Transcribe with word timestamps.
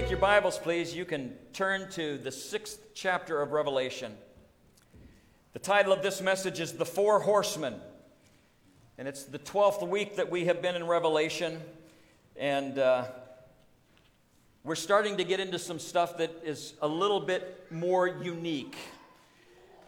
take 0.00 0.10
your 0.10 0.18
Bibles, 0.18 0.58
please, 0.58 0.94
you 0.94 1.06
can 1.06 1.32
turn 1.54 1.88
to 1.92 2.18
the 2.18 2.30
sixth 2.30 2.88
chapter 2.92 3.40
of 3.40 3.52
Revelation. 3.52 4.14
The 5.54 5.58
title 5.58 5.90
of 5.90 6.02
this 6.02 6.20
message 6.20 6.60
is 6.60 6.74
The 6.74 6.84
Four 6.84 7.20
Horsemen. 7.20 7.76
And 8.98 9.08
it's 9.08 9.22
the 9.22 9.38
12th 9.38 9.88
week 9.88 10.16
that 10.16 10.30
we 10.30 10.44
have 10.44 10.60
been 10.60 10.74
in 10.74 10.86
Revelation. 10.86 11.62
And 12.36 12.78
uh, 12.78 13.06
we're 14.64 14.74
starting 14.74 15.16
to 15.16 15.24
get 15.24 15.40
into 15.40 15.58
some 15.58 15.78
stuff 15.78 16.18
that 16.18 16.42
is 16.44 16.74
a 16.82 16.88
little 16.88 17.20
bit 17.20 17.64
more 17.70 18.06
unique 18.06 18.76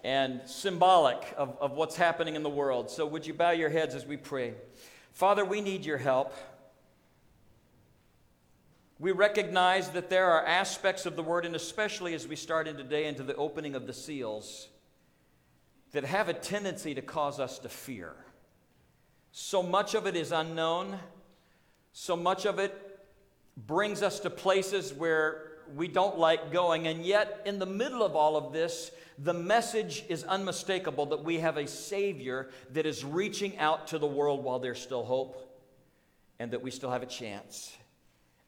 and 0.05 0.41
symbolic 0.47 1.23
of, 1.37 1.55
of 1.61 1.73
what's 1.73 1.97
happening 1.97 2.35
in 2.35 2.43
the 2.43 2.49
world. 2.49 2.91
So, 2.91 3.05
would 3.05 3.27
you 3.27 3.35
bow 3.35 3.51
your 3.51 3.69
heads 3.69 3.95
as 3.95 4.07
we 4.07 4.17
pray? 4.17 4.55
Father, 5.13 5.45
we 5.45 5.61
need 5.61 5.85
your 5.85 5.99
help. 5.99 6.33
We 9.01 9.13
recognize 9.13 9.91
that 9.91 10.11
there 10.11 10.31
are 10.31 10.45
aspects 10.45 11.07
of 11.07 11.15
the 11.15 11.23
word, 11.23 11.47
and 11.47 11.55
especially 11.55 12.15
as 12.15 12.27
we 12.27 12.35
start 12.35 12.67
in 12.67 12.77
today 12.77 13.07
into 13.07 13.23
the 13.23 13.37
opening 13.37 13.77
of 13.77 13.87
the 13.87 13.93
seals, 13.93 14.69
that 15.93 16.05
have 16.05 16.29
a 16.29 16.35
tendency 16.35 16.95
to 16.95 17.03
cause 17.03 17.39
us 17.39 17.59
to 17.61 17.69
fear. 17.69 18.13
So 19.31 19.63
much 19.63 19.95
of 19.95 20.07
it 20.07 20.17
is 20.17 20.33
unknown, 20.33 20.99
so 21.93 22.17
much 22.17 22.45
of 22.45 22.59
it 22.59 22.75
brings 23.57 24.03
us 24.03 24.21
to 24.21 24.31
places 24.31 24.93
where 24.93 25.45
we 25.77 25.87
don't 25.87 26.19
like 26.19 26.51
going, 26.51 26.89
and 26.89 27.05
yet, 27.05 27.43
in 27.45 27.59
the 27.59 27.67
middle 27.67 28.03
of 28.03 28.17
all 28.17 28.37
of 28.37 28.53
this, 28.53 28.91
the 29.19 29.35
message 29.35 30.05
is 30.09 30.25
unmistakable 30.25 31.07
that 31.07 31.23
we 31.23 31.39
have 31.39 31.57
a 31.57 31.67
Savior 31.67 32.49
that 32.73 32.87
is 32.87 33.05
reaching 33.05 33.59
out 33.59 33.89
to 33.89 33.99
the 33.99 34.07
world 34.07 34.43
while 34.43 34.59
there's 34.59 34.81
still 34.81 35.05
hope 35.05 35.45
and 36.39 36.53
that 36.53 36.63
we 36.63 36.71
still 36.71 36.91
have 36.91 37.03
a 37.03 37.07
chance. 37.07 37.77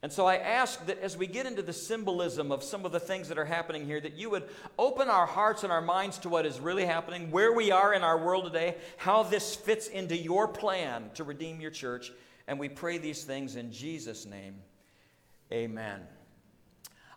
And 0.03 0.11
so 0.11 0.25
I 0.25 0.37
ask 0.37 0.83
that 0.87 0.99
as 0.99 1.15
we 1.15 1.27
get 1.27 1.45
into 1.45 1.61
the 1.61 1.73
symbolism 1.73 2.51
of 2.51 2.63
some 2.63 2.85
of 2.85 2.91
the 2.91 2.99
things 2.99 3.27
that 3.29 3.37
are 3.37 3.45
happening 3.45 3.85
here, 3.85 4.01
that 4.01 4.17
you 4.17 4.31
would 4.31 4.49
open 4.79 5.09
our 5.09 5.27
hearts 5.27 5.63
and 5.63 5.71
our 5.71 5.81
minds 5.81 6.17
to 6.19 6.29
what 6.29 6.45
is 6.45 6.59
really 6.59 6.85
happening, 6.85 7.29
where 7.29 7.53
we 7.53 7.71
are 7.71 7.93
in 7.93 8.01
our 8.01 8.17
world 8.17 8.45
today, 8.45 8.77
how 8.97 9.21
this 9.21 9.55
fits 9.55 9.87
into 9.87 10.17
your 10.17 10.47
plan 10.47 11.11
to 11.13 11.23
redeem 11.23 11.61
your 11.61 11.69
church. 11.69 12.11
And 12.47 12.57
we 12.59 12.67
pray 12.67 12.97
these 12.97 13.23
things 13.23 13.55
in 13.55 13.71
Jesus' 13.71 14.25
name. 14.25 14.55
Amen. 15.53 16.01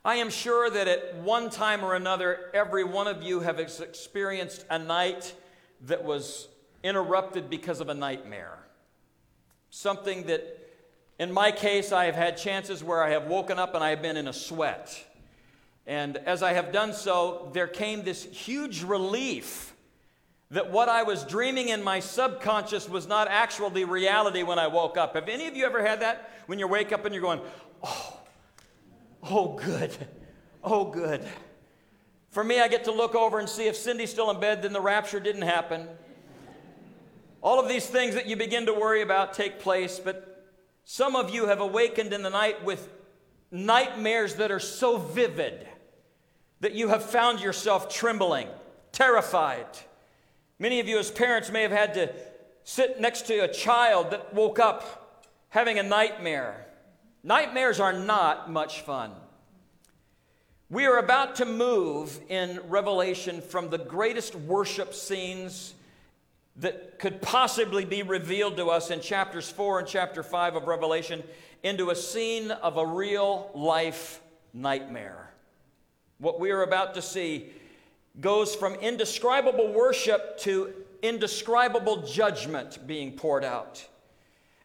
I 0.05 0.17
am 0.17 0.29
sure 0.29 0.69
that 0.69 0.87
at 0.87 1.17
one 1.17 1.49
time 1.49 1.83
or 1.83 1.95
another, 1.95 2.51
every 2.53 2.85
one 2.85 3.07
of 3.07 3.23
you 3.23 3.41
have 3.41 3.59
experienced 3.59 4.67
a 4.69 4.79
night 4.79 5.33
that 5.87 6.05
was 6.05 6.49
interrupted 6.83 7.49
because 7.49 7.81
of 7.81 7.89
a 7.89 7.95
nightmare. 7.95 8.59
Something 9.71 10.25
that 10.25 10.64
in 11.19 11.33
my 11.33 11.53
case, 11.53 11.93
I 11.93 12.07
have 12.07 12.17
had 12.17 12.37
chances 12.37 12.83
where 12.83 13.03
I 13.03 13.11
have 13.11 13.27
woken 13.27 13.59
up 13.59 13.75
and 13.75 13.85
I 13.85 13.91
have 13.91 14.03
been 14.03 14.17
in 14.17 14.27
a 14.27 14.33
sweat. 14.33 15.05
And 15.87 16.17
as 16.17 16.43
I 16.43 16.55
have 16.55 16.73
done 16.73 16.93
so, 16.93 17.51
there 17.53 17.69
came 17.69 18.03
this 18.03 18.25
huge 18.25 18.83
relief 18.83 19.75
that 20.51 20.71
what 20.71 20.89
I 20.89 21.03
was 21.03 21.25
dreaming 21.25 21.69
in 21.69 21.83
my 21.83 22.01
subconscious 22.01 22.89
was 22.89 23.07
not 23.07 23.29
actually 23.29 23.85
reality 23.85 24.43
when 24.43 24.59
I 24.59 24.67
woke 24.67 24.97
up. 24.97 25.15
Have 25.15 25.29
any 25.29 25.47
of 25.47 25.57
you 25.57 25.65
ever 25.67 25.85
had 25.85 26.01
that? 26.01 26.31
When 26.47 26.59
you 26.59 26.69
wake 26.69 26.93
up 26.93 27.05
and 27.05 27.15
you're 27.15 27.23
going, 27.23 27.41
oh, 27.83 28.21
oh, 29.23 29.49
good, 29.57 29.97
oh, 30.63 30.85
good. 30.87 31.25
For 32.31 32.43
me, 32.43 32.61
I 32.61 32.69
get 32.69 32.85
to 32.85 32.93
look 32.93 33.15
over 33.15 33.39
and 33.39 33.49
see 33.49 33.67
if 33.67 33.77
Cindy's 33.77 34.11
still 34.11 34.31
in 34.31 34.41
bed, 34.41 34.63
then 34.63 34.73
the 34.73 34.81
rapture 34.81 35.21
didn't 35.21 35.43
happen. 35.43 35.89
All 37.43 37.61
of 37.61 37.69
these 37.69 37.87
things 37.87 38.15
that 38.15 38.27
you 38.27 38.37
begin 38.37 38.67
to 38.67 38.73
worry 38.73 39.03
about 39.03 39.35
take 39.35 39.61
place, 39.61 40.01
but 40.03 40.34
some 40.85 41.17
of 41.17 41.35
you 41.35 41.47
have 41.47 41.61
awakened 41.61 42.13
in 42.13 42.23
the 42.23 42.31
night 42.31 42.65
with 42.65 42.89
nightmares 43.51 44.35
that 44.37 44.51
are 44.51 44.61
so 44.61 44.99
vivid 44.99 45.67
that 46.61 46.75
you 46.75 46.89
have 46.89 47.05
found 47.05 47.41
yourself 47.41 47.89
trembling, 47.89 48.49
terrified. 48.93 49.67
Many 50.59 50.81
of 50.81 50.89
you, 50.89 50.99
as 50.99 51.11
parents, 51.11 51.51
may 51.51 51.63
have 51.63 51.71
had 51.71 51.95
to 51.95 52.13
sit 52.65 53.01
next 53.01 53.27
to 53.27 53.39
a 53.39 53.49
child 53.49 54.11
that 54.11 54.33
woke 54.35 54.59
up 54.59 55.27
having 55.49 55.79
a 55.79 55.83
nightmare. 55.83 56.67
Nightmares 57.23 57.81
are 57.81 57.93
not 57.93 58.51
much 58.51 58.81
fun. 58.83 59.13
We 60.71 60.87
are 60.87 60.99
about 60.99 61.37
to 61.37 61.45
move 61.45 62.19
in 62.29 62.61
Revelation 62.69 63.41
from 63.41 63.71
the 63.71 63.79
greatest 63.79 64.35
worship 64.35 64.95
scenes 64.95 65.74
that 66.57 66.99
could 66.99 67.21
possibly 67.21 67.85
be 67.85 68.03
revealed 68.03 68.57
to 68.57 68.71
us 68.71 68.91
in 68.91 69.01
chapters 69.01 69.51
4 69.51 69.81
and 69.81 69.89
chapter 69.89 70.23
5 70.23 70.57
of 70.57 70.67
Revelation 70.67 71.23
into 71.63 71.91
a 71.91 71.97
scene 71.97 72.51
of 72.51 72.77
a 72.77 72.87
real 72.87 73.51
life 73.55 74.21
nightmare. 74.53 75.31
What 76.19 76.39
we 76.39 76.53
are 76.53 76.63
about 76.63 76.95
to 76.95 77.03
see 77.03 77.51
goes 78.21 78.55
from 78.55 78.75
indescribable 78.75 79.73
worship 79.73 80.39
to 80.39 80.73
indescribable 81.03 82.03
judgment 82.07 82.87
being 82.87 83.13
poured 83.13 83.45
out. 83.45 83.85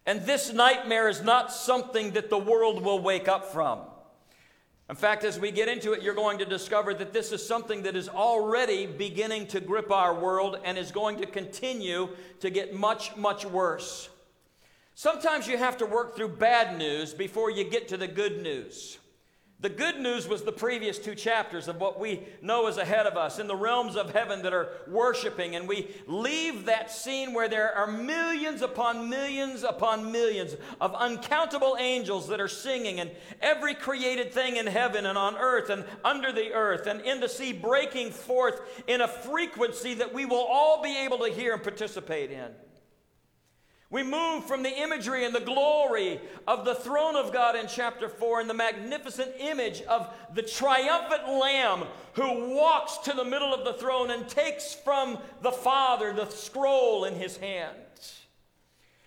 And 0.05 0.21
this 0.25 0.53
nightmare 0.53 1.09
is 1.09 1.21
not 1.21 1.51
something 1.51 2.11
that 2.11 2.29
the 2.29 2.37
world 2.37 2.83
will 2.83 2.99
wake 2.99 3.27
up 3.27 3.51
from. 3.51 3.79
In 4.89 4.95
fact, 4.95 5.23
as 5.23 5.39
we 5.39 5.51
get 5.51 5.69
into 5.69 5.93
it, 5.93 6.01
you're 6.01 6.15
going 6.15 6.39
to 6.39 6.45
discover 6.45 6.95
that 6.95 7.13
this 7.13 7.31
is 7.31 7.45
something 7.45 7.83
that 7.83 7.95
is 7.95 8.09
already 8.09 8.87
beginning 8.87 9.45
to 9.47 9.59
grip 9.59 9.91
our 9.91 10.15
world 10.15 10.59
and 10.63 10.79
is 10.79 10.91
going 10.91 11.17
to 11.17 11.27
continue 11.27 12.09
to 12.39 12.49
get 12.49 12.73
much, 12.73 13.15
much 13.15 13.45
worse. 13.45 14.09
Sometimes 14.95 15.47
you 15.47 15.57
have 15.57 15.77
to 15.77 15.85
work 15.85 16.15
through 16.15 16.29
bad 16.29 16.77
news 16.77 17.13
before 17.13 17.51
you 17.51 17.63
get 17.63 17.87
to 17.89 17.97
the 17.97 18.07
good 18.07 18.41
news. 18.41 18.97
The 19.61 19.69
good 19.69 19.99
news 19.99 20.25
was 20.25 20.43
the 20.43 20.53
previous 20.53 20.97
two 20.97 21.15
chapters 21.15 21.67
of 21.67 21.81
what 21.81 21.99
we 21.99 22.23
know 22.41 22.67
is 22.67 22.77
ahead 22.77 23.05
of 23.05 23.17
us 23.17 23.39
in 23.39 23.47
the 23.47 23.57
realms 23.57 23.97
of 23.97 24.11
heaven 24.11 24.41
that 24.43 24.53
are 24.53 24.69
worshiping. 24.87 25.57
And 25.57 25.67
we 25.67 25.93
leave 26.07 26.65
that 26.65 26.89
scene 26.89 27.33
where 27.33 27.49
there 27.49 27.75
are 27.75 27.85
millions 27.85 28.61
upon 28.61 29.09
millions 29.09 29.63
upon 29.63 30.13
millions 30.13 30.55
of 30.79 30.95
uncountable 30.95 31.75
angels 31.77 32.29
that 32.29 32.39
are 32.39 32.47
singing, 32.47 33.01
and 33.01 33.11
every 33.41 33.75
created 33.75 34.31
thing 34.33 34.55
in 34.55 34.65
heaven 34.65 35.05
and 35.05 35.17
on 35.17 35.35
earth 35.35 35.69
and 35.69 35.83
under 36.05 36.31
the 36.31 36.53
earth 36.53 36.87
and 36.87 37.01
in 37.01 37.19
the 37.19 37.27
sea 37.27 37.51
breaking 37.51 38.11
forth 38.11 38.61
in 38.87 39.01
a 39.01 39.09
frequency 39.09 39.93
that 39.95 40.13
we 40.13 40.23
will 40.25 40.47
all 40.49 40.81
be 40.81 40.95
able 40.99 41.17
to 41.17 41.29
hear 41.29 41.53
and 41.53 41.63
participate 41.63 42.31
in. 42.31 42.49
We 43.91 44.03
move 44.03 44.45
from 44.45 44.61
the 44.61 44.81
imagery 44.81 45.25
and 45.25 45.33
the 45.33 45.39
glory 45.39 46.21
of 46.47 46.63
the 46.63 46.75
throne 46.75 47.15
of 47.15 47.33
God 47.33 47.55
in 47.55 47.67
chapter 47.67 48.07
4 48.07 48.41
and 48.41 48.49
the 48.49 48.53
magnificent 48.53 49.31
image 49.39 49.81
of 49.81 50.13
the 50.35 50.43
triumphant 50.43 51.27
Lamb 51.27 51.85
who 52.13 52.53
walks 52.53 52.97
to 52.99 53.13
the 53.13 53.25
middle 53.25 53.51
of 53.51 53.65
the 53.65 53.73
throne 53.73 54.11
and 54.11 54.29
takes 54.29 54.75
from 54.75 55.17
the 55.41 55.51
Father 55.51 56.13
the 56.13 56.29
scroll 56.29 57.05
in 57.05 57.15
his 57.15 57.37
hand. 57.37 57.77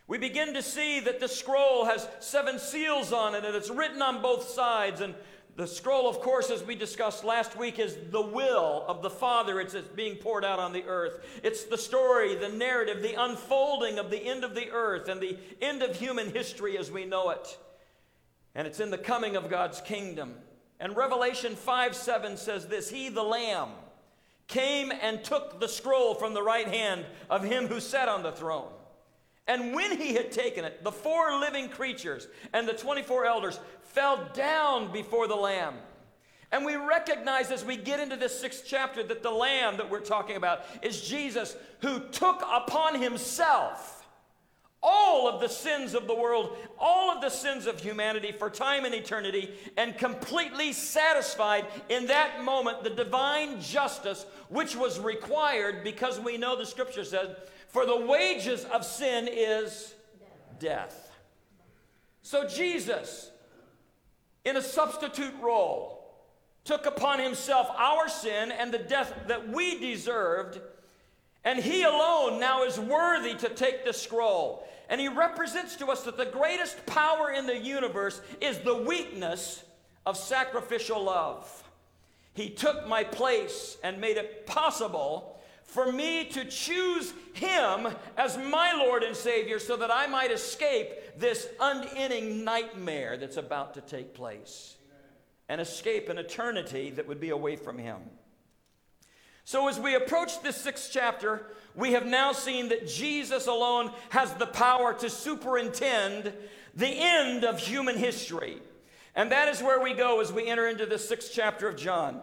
We 0.08 0.18
begin 0.18 0.52
to 0.54 0.62
see 0.62 0.98
that 1.00 1.20
the 1.20 1.28
scroll 1.28 1.84
has 1.84 2.08
seven 2.18 2.58
seals 2.58 3.12
on 3.12 3.36
it 3.36 3.44
and 3.44 3.54
it's 3.54 3.70
written 3.70 4.02
on 4.02 4.20
both 4.20 4.48
sides. 4.48 5.00
And 5.00 5.14
the 5.54 5.66
scroll, 5.66 6.08
of 6.08 6.20
course, 6.20 6.50
as 6.50 6.62
we 6.62 6.74
discussed 6.74 7.24
last 7.24 7.58
week, 7.58 7.78
is 7.78 7.96
the 8.10 8.22
will 8.22 8.84
of 8.88 9.02
the 9.02 9.10
Father. 9.10 9.60
It's, 9.60 9.74
it's 9.74 9.88
being 9.88 10.16
poured 10.16 10.46
out 10.46 10.58
on 10.58 10.72
the 10.72 10.84
earth. 10.84 11.24
It's 11.42 11.64
the 11.64 11.76
story, 11.76 12.34
the 12.34 12.48
narrative, 12.48 13.02
the 13.02 13.20
unfolding 13.22 13.98
of 13.98 14.10
the 14.10 14.18
end 14.18 14.44
of 14.44 14.54
the 14.54 14.70
earth 14.70 15.08
and 15.08 15.20
the 15.20 15.36
end 15.60 15.82
of 15.82 15.94
human 15.96 16.30
history 16.30 16.78
as 16.78 16.90
we 16.90 17.04
know 17.04 17.30
it. 17.30 17.58
And 18.54 18.66
it's 18.66 18.80
in 18.80 18.90
the 18.90 18.98
coming 18.98 19.36
of 19.36 19.50
God's 19.50 19.82
kingdom. 19.82 20.34
And 20.80 20.96
Revelation 20.96 21.54
5 21.54 21.94
7 21.94 22.38
says 22.38 22.66
this 22.66 22.88
He, 22.88 23.10
the 23.10 23.22
Lamb, 23.22 23.68
came 24.48 24.90
and 24.90 25.22
took 25.22 25.60
the 25.60 25.68
scroll 25.68 26.14
from 26.14 26.32
the 26.32 26.42
right 26.42 26.66
hand 26.66 27.04
of 27.28 27.44
him 27.44 27.66
who 27.66 27.78
sat 27.78 28.08
on 28.08 28.22
the 28.22 28.32
throne. 28.32 28.70
And 29.46 29.74
when 29.74 29.98
he 29.98 30.14
had 30.14 30.30
taken 30.30 30.64
it, 30.64 30.84
the 30.84 30.92
four 30.92 31.38
living 31.38 31.68
creatures 31.68 32.28
and 32.52 32.66
the 32.66 32.72
24 32.72 33.26
elders 33.26 33.58
fell 33.82 34.28
down 34.34 34.92
before 34.92 35.26
the 35.26 35.34
Lamb. 35.36 35.74
And 36.52 36.64
we 36.64 36.76
recognize 36.76 37.50
as 37.50 37.64
we 37.64 37.76
get 37.76 37.98
into 37.98 38.16
this 38.16 38.38
sixth 38.38 38.64
chapter 38.66 39.02
that 39.02 39.22
the 39.22 39.30
Lamb 39.30 39.78
that 39.78 39.90
we're 39.90 40.00
talking 40.00 40.36
about 40.36 40.64
is 40.82 41.00
Jesus 41.00 41.56
who 41.80 42.00
took 42.10 42.42
upon 42.42 43.00
himself 43.00 44.02
all 44.82 45.28
of 45.28 45.40
the 45.40 45.48
sins 45.48 45.94
of 45.94 46.08
the 46.08 46.14
world, 46.14 46.56
all 46.78 47.10
of 47.10 47.22
the 47.22 47.28
sins 47.28 47.66
of 47.66 47.78
humanity 47.78 48.32
for 48.32 48.50
time 48.50 48.84
and 48.84 48.94
eternity, 48.94 49.54
and 49.76 49.96
completely 49.96 50.72
satisfied 50.72 51.66
in 51.88 52.06
that 52.06 52.42
moment 52.42 52.82
the 52.82 52.90
divine 52.90 53.60
justice 53.60 54.26
which 54.48 54.74
was 54.74 54.98
required 54.98 55.84
because 55.84 56.18
we 56.18 56.36
know 56.36 56.56
the 56.56 56.66
scripture 56.66 57.04
says, 57.04 57.28
for 57.72 57.86
the 57.86 57.96
wages 57.96 58.64
of 58.66 58.84
sin 58.84 59.28
is 59.30 59.94
death. 60.60 61.10
So 62.20 62.46
Jesus, 62.46 63.30
in 64.44 64.58
a 64.58 64.62
substitute 64.62 65.32
role, 65.40 65.98
took 66.64 66.84
upon 66.84 67.18
himself 67.18 67.68
our 67.70 68.08
sin 68.08 68.52
and 68.52 68.72
the 68.72 68.78
death 68.78 69.14
that 69.26 69.48
we 69.48 69.80
deserved, 69.80 70.60
and 71.44 71.58
he 71.58 71.82
alone 71.82 72.38
now 72.38 72.62
is 72.62 72.78
worthy 72.78 73.34
to 73.34 73.48
take 73.48 73.86
the 73.86 73.92
scroll. 73.92 74.68
And 74.90 75.00
he 75.00 75.08
represents 75.08 75.76
to 75.76 75.86
us 75.86 76.02
that 76.02 76.18
the 76.18 76.26
greatest 76.26 76.84
power 76.84 77.30
in 77.30 77.46
the 77.46 77.56
universe 77.56 78.20
is 78.42 78.58
the 78.58 78.76
weakness 78.76 79.64
of 80.04 80.18
sacrificial 80.18 81.02
love. 81.02 81.64
He 82.34 82.50
took 82.50 82.86
my 82.86 83.02
place 83.02 83.78
and 83.82 83.98
made 83.98 84.18
it 84.18 84.46
possible 84.46 85.31
for 85.72 85.90
me 85.90 86.24
to 86.26 86.44
choose 86.44 87.14
Him 87.32 87.88
as 88.18 88.36
my 88.36 88.74
Lord 88.74 89.02
and 89.02 89.16
Savior 89.16 89.58
so 89.58 89.74
that 89.78 89.90
I 89.90 90.06
might 90.06 90.30
escape 90.30 91.18
this 91.18 91.48
unending 91.58 92.44
nightmare 92.44 93.16
that's 93.16 93.38
about 93.38 93.72
to 93.74 93.80
take 93.80 94.12
place 94.12 94.76
and 95.48 95.62
escape 95.62 96.10
an 96.10 96.18
eternity 96.18 96.90
that 96.90 97.08
would 97.08 97.20
be 97.20 97.30
away 97.30 97.56
from 97.56 97.78
Him. 97.78 97.96
So, 99.44 99.66
as 99.66 99.80
we 99.80 99.94
approach 99.94 100.42
this 100.42 100.58
sixth 100.58 100.90
chapter, 100.92 101.46
we 101.74 101.92
have 101.92 102.04
now 102.04 102.32
seen 102.32 102.68
that 102.68 102.86
Jesus 102.86 103.46
alone 103.46 103.92
has 104.10 104.30
the 104.34 104.46
power 104.46 104.92
to 104.92 105.08
superintend 105.08 106.34
the 106.74 106.86
end 106.86 107.44
of 107.44 107.58
human 107.58 107.96
history. 107.96 108.58
And 109.14 109.32
that 109.32 109.48
is 109.48 109.62
where 109.62 109.80
we 109.80 109.94
go 109.94 110.20
as 110.20 110.30
we 110.30 110.48
enter 110.48 110.68
into 110.68 110.84
the 110.84 110.98
sixth 110.98 111.32
chapter 111.32 111.66
of 111.66 111.76
John. 111.76 112.20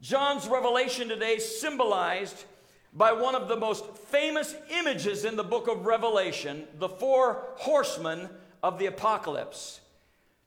John's 0.00 0.48
revelation 0.48 1.08
today 1.08 1.38
symbolized 1.38 2.44
by 2.92 3.12
one 3.12 3.34
of 3.34 3.48
the 3.48 3.56
most 3.56 3.96
famous 3.96 4.54
images 4.70 5.24
in 5.24 5.36
the 5.36 5.44
book 5.44 5.68
of 5.68 5.86
Revelation, 5.86 6.64
the 6.78 6.88
four 6.88 7.44
horsemen 7.56 8.28
of 8.62 8.78
the 8.78 8.86
apocalypse. 8.86 9.80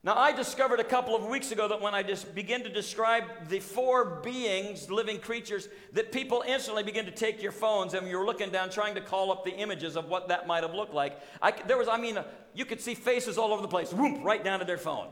Now, 0.02 0.18
I 0.18 0.32
discovered 0.32 0.80
a 0.80 0.84
couple 0.84 1.16
of 1.16 1.24
weeks 1.24 1.50
ago 1.50 1.66
that 1.68 1.80
when 1.80 1.94
I 1.94 2.02
just 2.02 2.34
begin 2.34 2.62
to 2.64 2.68
describe 2.68 3.24
the 3.48 3.58
four 3.58 4.20
beings, 4.22 4.90
living 4.90 5.18
creatures, 5.18 5.66
that 5.94 6.12
people 6.12 6.44
instantly 6.46 6.82
begin 6.82 7.06
to 7.06 7.10
take 7.10 7.42
your 7.42 7.52
phones 7.52 7.94
and 7.94 8.06
you're 8.06 8.26
looking 8.26 8.50
down 8.50 8.68
trying 8.68 8.94
to 8.96 9.00
call 9.00 9.32
up 9.32 9.44
the 9.44 9.56
images 9.56 9.96
of 9.96 10.10
what 10.10 10.28
that 10.28 10.46
might 10.46 10.62
have 10.62 10.74
looked 10.74 10.92
like. 10.92 11.18
I, 11.40 11.52
there 11.52 11.78
was, 11.78 11.88
I 11.88 11.96
mean, 11.96 12.18
uh, 12.18 12.24
you 12.52 12.66
could 12.66 12.82
see 12.82 12.94
faces 12.94 13.38
all 13.38 13.50
over 13.50 13.62
the 13.62 13.68
place, 13.68 13.94
whoop, 13.94 14.22
right 14.22 14.44
down 14.44 14.58
to 14.58 14.66
their 14.66 14.76
phone. 14.76 15.08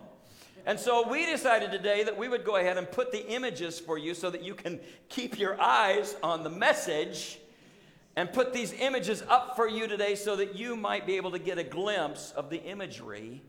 And 0.64 0.79
so 0.79 1.09
we 1.09 1.26
decided 1.26 1.73
today 1.73 2.05
that 2.05 2.17
we 2.17 2.29
would 2.29 2.44
go 2.44 2.56
ahead 2.56 2.79
and 2.79 2.91
put 2.91 3.11
the 3.11 3.26
images 3.29 3.81
for 3.81 3.99
you 3.99 4.14
so 4.14 4.31
that 4.31 4.43
you 4.43 4.55
can 4.55 4.81
keep 5.09 5.38
your 5.38 5.61
eyes 5.61 6.17
on 6.23 6.44
the 6.44 6.50
message 6.50 7.38
and 8.14 8.32
put 8.32 8.53
these 8.53 8.73
images 8.75 9.23
up 9.29 9.56
for 9.56 9.69
you 9.69 9.87
today 9.87 10.14
so 10.14 10.37
that 10.37 10.55
you 10.55 10.76
might 10.76 11.06
be 11.06 11.17
able 11.17 11.32
to 11.32 11.38
get 11.38 11.59
a 11.59 11.64
glimpse 11.64 12.32
of 12.32 12.50
the 12.50 12.62
imagery 12.62 13.43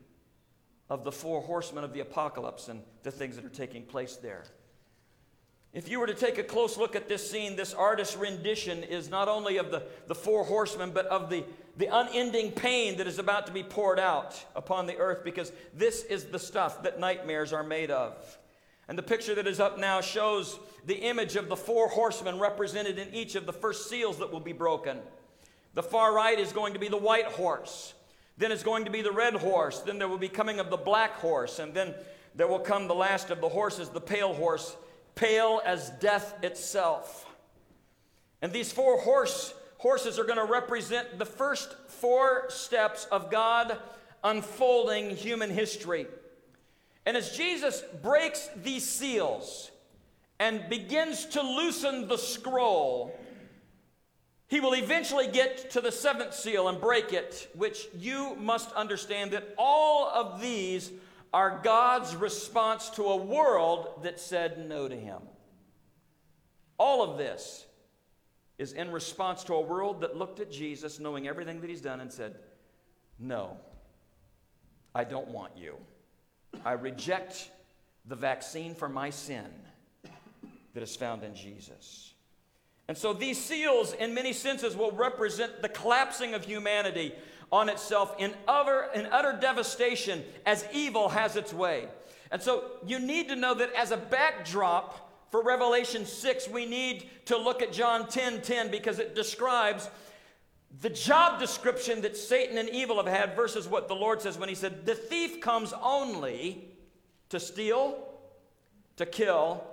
of 0.89 1.03
the 1.03 1.11
four 1.11 1.41
horsemen 1.41 1.83
of 1.83 1.93
the 1.93 1.99
apocalypse 1.99 2.67
and 2.67 2.81
the 3.03 3.11
things 3.11 3.35
that 3.35 3.45
are 3.45 3.49
taking 3.49 3.83
place 3.83 4.15
there. 4.15 4.45
If 5.73 5.89
you 5.89 5.99
were 5.99 6.07
to 6.07 6.13
take 6.13 6.37
a 6.37 6.43
close 6.43 6.77
look 6.77 6.95
at 6.95 7.09
this 7.09 7.29
scene, 7.29 7.55
this 7.55 7.73
artist's 7.73 8.15
rendition 8.15 8.83
is 8.83 9.09
not 9.09 9.27
only 9.27 9.57
of 9.57 9.71
the, 9.71 9.83
the 10.07 10.13
four 10.13 10.43
horsemen, 10.43 10.91
but 10.91 11.07
of 11.07 11.31
the, 11.31 11.43
the 11.77 11.87
unending 11.87 12.51
pain 12.51 12.97
that 12.97 13.07
is 13.07 13.19
about 13.19 13.47
to 13.47 13.53
be 13.53 13.63
poured 13.63 13.99
out 13.99 14.43
upon 14.55 14.85
the 14.85 14.97
earth 14.97 15.23
because 15.23 15.51
this 15.73 16.03
is 16.03 16.25
the 16.25 16.39
stuff 16.39 16.83
that 16.83 16.99
nightmares 16.99 17.51
are 17.51 17.63
made 17.63 17.89
of. 17.89 18.37
And 18.87 18.97
the 18.97 19.03
picture 19.03 19.33
that 19.35 19.47
is 19.47 19.59
up 19.59 19.79
now 19.79 20.01
shows 20.01 20.59
the 20.85 20.95
image 20.95 21.35
of 21.35 21.49
the 21.49 21.55
four 21.55 21.87
horsemen 21.87 22.39
represented 22.39 22.99
in 22.99 23.13
each 23.13 23.35
of 23.35 23.45
the 23.45 23.53
first 23.53 23.89
seals 23.89 24.19
that 24.19 24.31
will 24.31 24.39
be 24.39 24.53
broken. 24.53 24.99
The 25.73 25.83
far 25.83 26.13
right 26.13 26.37
is 26.37 26.51
going 26.51 26.73
to 26.73 26.79
be 26.79 26.89
the 26.89 26.97
white 26.97 27.25
horse. 27.25 27.93
Then 28.37 28.51
it's 28.51 28.63
going 28.63 28.85
to 28.85 28.91
be 28.91 29.01
the 29.01 29.11
red 29.11 29.35
horse. 29.35 29.79
Then 29.79 29.97
there 29.97 30.07
will 30.07 30.17
be 30.17 30.29
coming 30.29 30.59
of 30.59 30.69
the 30.69 30.77
black 30.77 31.13
horse. 31.13 31.59
And 31.59 31.73
then 31.73 31.95
there 32.35 32.47
will 32.47 32.59
come 32.59 32.87
the 32.87 32.95
last 32.95 33.29
of 33.29 33.41
the 33.41 33.49
horses, 33.49 33.89
the 33.89 34.01
pale 34.01 34.33
horse, 34.33 34.75
pale 35.15 35.61
as 35.65 35.91
death 35.99 36.43
itself. 36.43 37.25
And 38.41 38.51
these 38.51 38.71
four 38.71 38.99
horse, 38.99 39.53
horses 39.83 40.17
are 40.17 40.23
going 40.23 40.37
to 40.37 40.45
represent 40.45 41.19
the 41.19 41.25
first 41.25 41.75
four 41.89 42.45
steps 42.49 43.05
of 43.11 43.29
God 43.29 43.77
unfolding 44.23 45.09
human 45.09 45.49
history. 45.49 46.07
And 47.05 47.17
as 47.17 47.35
Jesus 47.35 47.83
breaks 48.01 48.49
these 48.55 48.87
seals 48.87 49.71
and 50.39 50.69
begins 50.69 51.25
to 51.25 51.41
loosen 51.41 52.07
the 52.07 52.17
scroll, 52.17 53.13
he 54.47 54.61
will 54.61 54.73
eventually 54.73 55.27
get 55.27 55.71
to 55.71 55.81
the 55.81 55.91
seventh 55.91 56.33
seal 56.33 56.69
and 56.69 56.79
break 56.79 57.11
it, 57.11 57.51
which 57.53 57.89
you 57.93 58.35
must 58.35 58.71
understand 58.71 59.31
that 59.31 59.53
all 59.57 60.07
of 60.07 60.39
these 60.39 60.91
are 61.33 61.59
God's 61.61 62.15
response 62.15 62.89
to 62.91 63.03
a 63.03 63.17
world 63.17 64.03
that 64.03 64.17
said 64.17 64.69
no 64.69 64.87
to 64.87 64.95
him. 64.95 65.23
All 66.77 67.03
of 67.03 67.17
this 67.17 67.65
is 68.57 68.73
in 68.73 68.91
response 68.91 69.43
to 69.45 69.53
a 69.53 69.61
world 69.61 70.01
that 70.01 70.15
looked 70.15 70.39
at 70.39 70.51
Jesus, 70.51 70.99
knowing 70.99 71.27
everything 71.27 71.61
that 71.61 71.69
he's 71.69 71.81
done, 71.81 72.01
and 72.01 72.11
said, 72.11 72.35
No, 73.19 73.57
I 74.93 75.03
don't 75.03 75.29
want 75.29 75.57
you. 75.57 75.75
I 76.63 76.73
reject 76.73 77.49
the 78.05 78.15
vaccine 78.15 78.75
for 78.75 78.87
my 78.87 79.09
sin 79.09 79.45
that 80.73 80.83
is 80.83 80.95
found 80.95 81.23
in 81.23 81.35
Jesus. 81.35 82.13
And 82.87 82.97
so 82.97 83.13
these 83.13 83.41
seals, 83.41 83.93
in 83.93 84.13
many 84.13 84.33
senses, 84.33 84.75
will 84.75 84.91
represent 84.91 85.61
the 85.61 85.69
collapsing 85.69 86.33
of 86.33 86.45
humanity 86.45 87.13
on 87.51 87.69
itself 87.69 88.15
in 88.19 88.33
utter, 88.47 88.89
in 88.93 89.05
utter 89.07 89.37
devastation 89.39 90.23
as 90.45 90.65
evil 90.73 91.09
has 91.09 91.35
its 91.35 91.53
way. 91.53 91.87
And 92.31 92.41
so 92.41 92.63
you 92.85 92.99
need 92.99 93.29
to 93.29 93.35
know 93.35 93.53
that 93.53 93.71
as 93.73 93.91
a 93.91 93.97
backdrop 93.97 95.12
for 95.33 95.41
Revelation 95.41 96.05
6, 96.05 96.47
we 96.49 96.67
need 96.67 97.09
to 97.25 97.35
look 97.35 97.63
at 97.63 97.73
John 97.73 98.07
10 98.07 98.43
10 98.43 98.69
because 98.69 98.99
it 98.99 99.15
describes 99.15 99.89
the 100.79 100.91
job 100.91 101.39
description 101.39 102.01
that 102.01 102.15
Satan 102.15 102.59
and 102.59 102.69
evil 102.69 102.97
have 102.97 103.07
had 103.07 103.35
versus 103.35 103.67
what 103.67 103.87
the 103.87 103.95
Lord 103.95 104.21
says 104.21 104.37
when 104.37 104.47
He 104.47 104.53
said, 104.53 104.85
The 104.85 104.93
thief 104.93 105.41
comes 105.41 105.73
only 105.81 106.67
to 107.29 107.39
steal, 107.39 107.97
to 108.97 109.07
kill, 109.07 109.63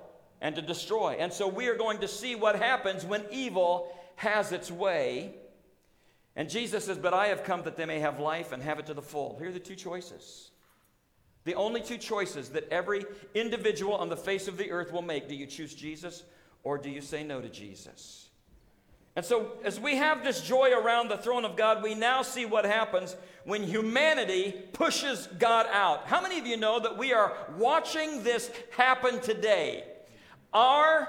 and 0.41 0.57
to 0.57 0.63
destroy. 0.63 1.17
And 1.19 1.31
so 1.31 1.47
we 1.47 1.69
are 1.69 1.77
going 1.77 1.99
to 1.99 2.09
see 2.09 2.35
what 2.35 2.57
happens 2.57 3.05
when 3.05 3.23
evil 3.31 3.95
has 4.17 4.53
its 4.53 4.71
way. 4.71 5.35
And 6.37 6.49
Jesus 6.49 6.87
says, 6.87 6.97
But 6.97 7.13
I 7.13 7.27
have 7.27 7.45
come 7.45 7.65
that 7.65 7.77
they 7.77 7.85
may 7.85 8.01
have 8.01 8.19
life 8.19 8.53
and 8.53 8.63
have 8.63 8.79
it 8.79 8.87
to 8.87 8.95
the 8.95 9.03
full. 9.03 9.37
Here 9.39 9.51
are 9.51 9.53
the 9.53 9.61
two 9.61 9.77
choices. 9.77 10.53
The 11.45 11.55
only 11.55 11.81
two 11.81 11.97
choices 11.97 12.51
that 12.51 12.69
every 12.71 13.05
individual 13.35 13.95
on 13.95 14.09
the 14.09 14.17
face 14.17 14.47
of 14.47 14.57
the 14.57 14.71
earth 14.71 14.93
will 14.93 15.03
make. 15.03 15.29
Do 15.29 15.35
you 15.35 15.47
choose 15.47 15.75
Jesus 15.75 16.25
or 16.63 16.77
do 16.77 16.91
you 16.91 17.01
say 17.01 17.25
no 17.25 17.41
to 17.41 17.49
Jesus? 17.49 18.29
And 19.17 19.25
so, 19.25 19.53
as 19.65 19.81
we 19.81 19.97
have 19.97 20.23
this 20.23 20.41
joy 20.41 20.71
around 20.71 21.09
the 21.09 21.17
throne 21.17 21.45
of 21.45 21.57
God, 21.57 21.83
we 21.83 21.95
now 21.95 22.23
see 22.23 22.47
what 22.47 22.65
happens 22.65 23.17
when 23.45 23.63
humanity 23.65 24.55
pushes 24.73 25.27
God 25.39 25.67
out. 25.73 26.07
How 26.07 26.21
many 26.21 26.39
of 26.39 26.47
you 26.47 26.57
know 26.57 26.79
that 26.79 26.97
we 26.97 27.13
are 27.13 27.37
watching 27.57 28.23
this 28.23 28.51
happen 28.71 29.21
today? 29.21 29.85
Our 30.53 31.09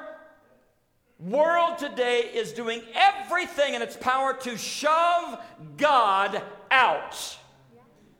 world 1.19 1.77
today 1.77 2.21
is 2.33 2.53
doing 2.53 2.81
everything 2.95 3.75
in 3.75 3.81
its 3.81 3.95
power 3.95 4.33
to 4.33 4.57
shove 4.57 5.39
God 5.77 6.41
out. 6.71 7.37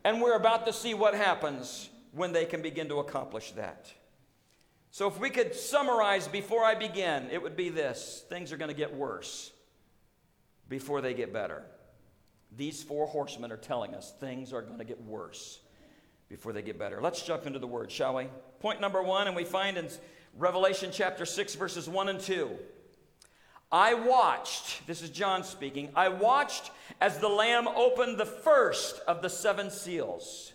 And 0.04 0.22
we're 0.22 0.36
about 0.36 0.68
to 0.68 0.74
see 0.74 0.94
what 0.94 1.16
happens 1.16 1.90
when 2.12 2.34
they 2.34 2.46
can 2.46 2.62
begin 2.62 2.90
to 2.90 3.00
accomplish 3.00 3.52
that. 3.52 3.92
So, 4.92 5.08
if 5.08 5.20
we 5.20 5.30
could 5.30 5.56
summarize 5.56 6.28
before 6.28 6.66
I 6.66 6.76
begin, 6.76 7.30
it 7.32 7.42
would 7.42 7.56
be 7.56 7.70
this 7.70 8.26
things 8.30 8.52
are 8.52 8.58
going 8.58 8.70
to 8.70 8.76
get 8.76 8.94
worse 8.94 9.52
before 10.68 11.02
they 11.02 11.14
get 11.14 11.32
better. 11.32 11.64
These 12.58 12.84
four 12.84 13.08
horsemen 13.08 13.52
are 13.52 13.58
telling 13.58 13.96
us 13.96 14.14
things 14.20 14.52
are 14.52 14.62
going 14.62 14.80
to 14.80 14.86
get 14.86 15.02
worse 15.02 15.60
before 16.28 16.52
they 16.52 16.62
get 16.62 16.78
better. 16.78 17.02
Let's 17.02 17.22
jump 17.22 17.46
into 17.46 17.60
the 17.60 17.68
word, 17.68 17.92
shall 17.92 18.16
we? 18.16 18.28
Point 18.60 18.82
number 18.82 19.02
one, 19.02 19.28
and 19.28 19.36
we 19.36 19.46
find 19.46 19.78
in 19.78 19.88
Revelation 20.38 20.90
chapter 20.94 21.26
6, 21.26 21.56
verses 21.56 21.88
1 21.90 22.10
and 22.10 22.20
2. 22.20 22.50
I 23.72 23.94
watched, 23.94 24.86
this 24.88 25.02
is 25.02 25.10
John 25.10 25.46
speaking, 25.46 25.90
I 25.96 26.10
watched 26.10 26.72
as 27.00 27.20
the 27.20 27.30
Lamb 27.30 27.68
opened 27.70 28.18
the 28.18 28.26
first 28.26 29.00
of 29.08 29.22
the 29.22 29.30
seven 29.30 29.72
seals. 29.72 30.52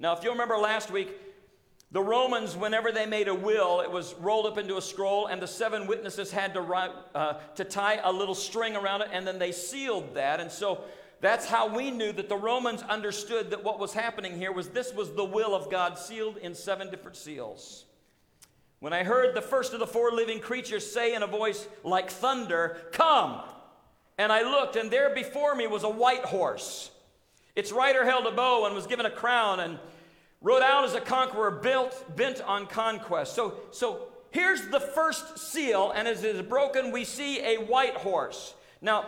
Now, 0.00 0.16
if 0.16 0.24
you'll 0.24 0.32
remember 0.32 0.56
last 0.56 0.90
week, 0.90 1.14
the 1.92 2.00
Romans, 2.00 2.56
whenever 2.56 2.90
they 2.90 3.04
made 3.04 3.28
a 3.28 3.34
will, 3.34 3.80
it 3.80 3.90
was 3.90 4.14
rolled 4.14 4.46
up 4.46 4.56
into 4.56 4.78
a 4.78 4.82
scroll, 4.82 5.26
and 5.26 5.42
the 5.42 5.46
seven 5.46 5.86
witnesses 5.86 6.30
had 6.30 6.54
to, 6.54 6.62
write, 6.62 6.92
uh, 7.14 7.34
to 7.56 7.64
tie 7.64 8.00
a 8.02 8.10
little 8.10 8.34
string 8.34 8.76
around 8.76 9.02
it, 9.02 9.08
and 9.12 9.26
then 9.26 9.38
they 9.38 9.52
sealed 9.52 10.14
that. 10.14 10.40
And 10.40 10.50
so 10.50 10.84
that's 11.20 11.46
how 11.46 11.68
we 11.68 11.90
knew 11.90 12.12
that 12.12 12.30
the 12.30 12.36
Romans 12.36 12.82
understood 12.82 13.50
that 13.50 13.62
what 13.62 13.78
was 13.78 13.92
happening 13.92 14.38
here 14.38 14.52
was 14.52 14.68
this 14.68 14.94
was 14.94 15.12
the 15.12 15.24
will 15.24 15.54
of 15.54 15.70
God 15.70 15.98
sealed 15.98 16.38
in 16.38 16.54
seven 16.54 16.90
different 16.90 17.16
seals. 17.16 17.84
When 18.78 18.94
I 18.94 19.02
heard 19.02 19.34
the 19.34 19.42
first 19.42 19.74
of 19.74 19.80
the 19.80 19.86
four 19.86 20.12
living 20.12 20.40
creatures 20.40 20.90
say 20.90 21.14
in 21.14 21.22
a 21.22 21.26
voice 21.26 21.68
like 21.84 22.08
thunder, 22.08 22.78
Come! 22.92 23.42
And 24.16 24.32
I 24.32 24.42
looked, 24.42 24.76
and 24.76 24.90
there 24.90 25.14
before 25.14 25.54
me 25.54 25.66
was 25.66 25.82
a 25.82 25.90
white 25.90 26.24
horse. 26.24 26.90
Its 27.60 27.72
rider 27.72 28.06
held 28.06 28.26
a 28.26 28.30
bow 28.30 28.64
and 28.64 28.74
was 28.74 28.86
given 28.86 29.04
a 29.04 29.10
crown 29.10 29.60
and 29.60 29.78
rode 30.40 30.62
out 30.62 30.82
as 30.86 30.94
a 30.94 31.00
conqueror 31.00 31.50
built, 31.50 32.16
bent 32.16 32.40
on 32.40 32.66
conquest. 32.66 33.34
So, 33.34 33.56
so 33.70 34.06
here's 34.30 34.68
the 34.68 34.80
first 34.80 35.38
seal, 35.38 35.92
and 35.94 36.08
as 36.08 36.24
it 36.24 36.36
is 36.36 36.40
broken, 36.40 36.90
we 36.90 37.04
see 37.04 37.38
a 37.40 37.56
white 37.58 37.96
horse. 37.96 38.54
Now, 38.80 39.04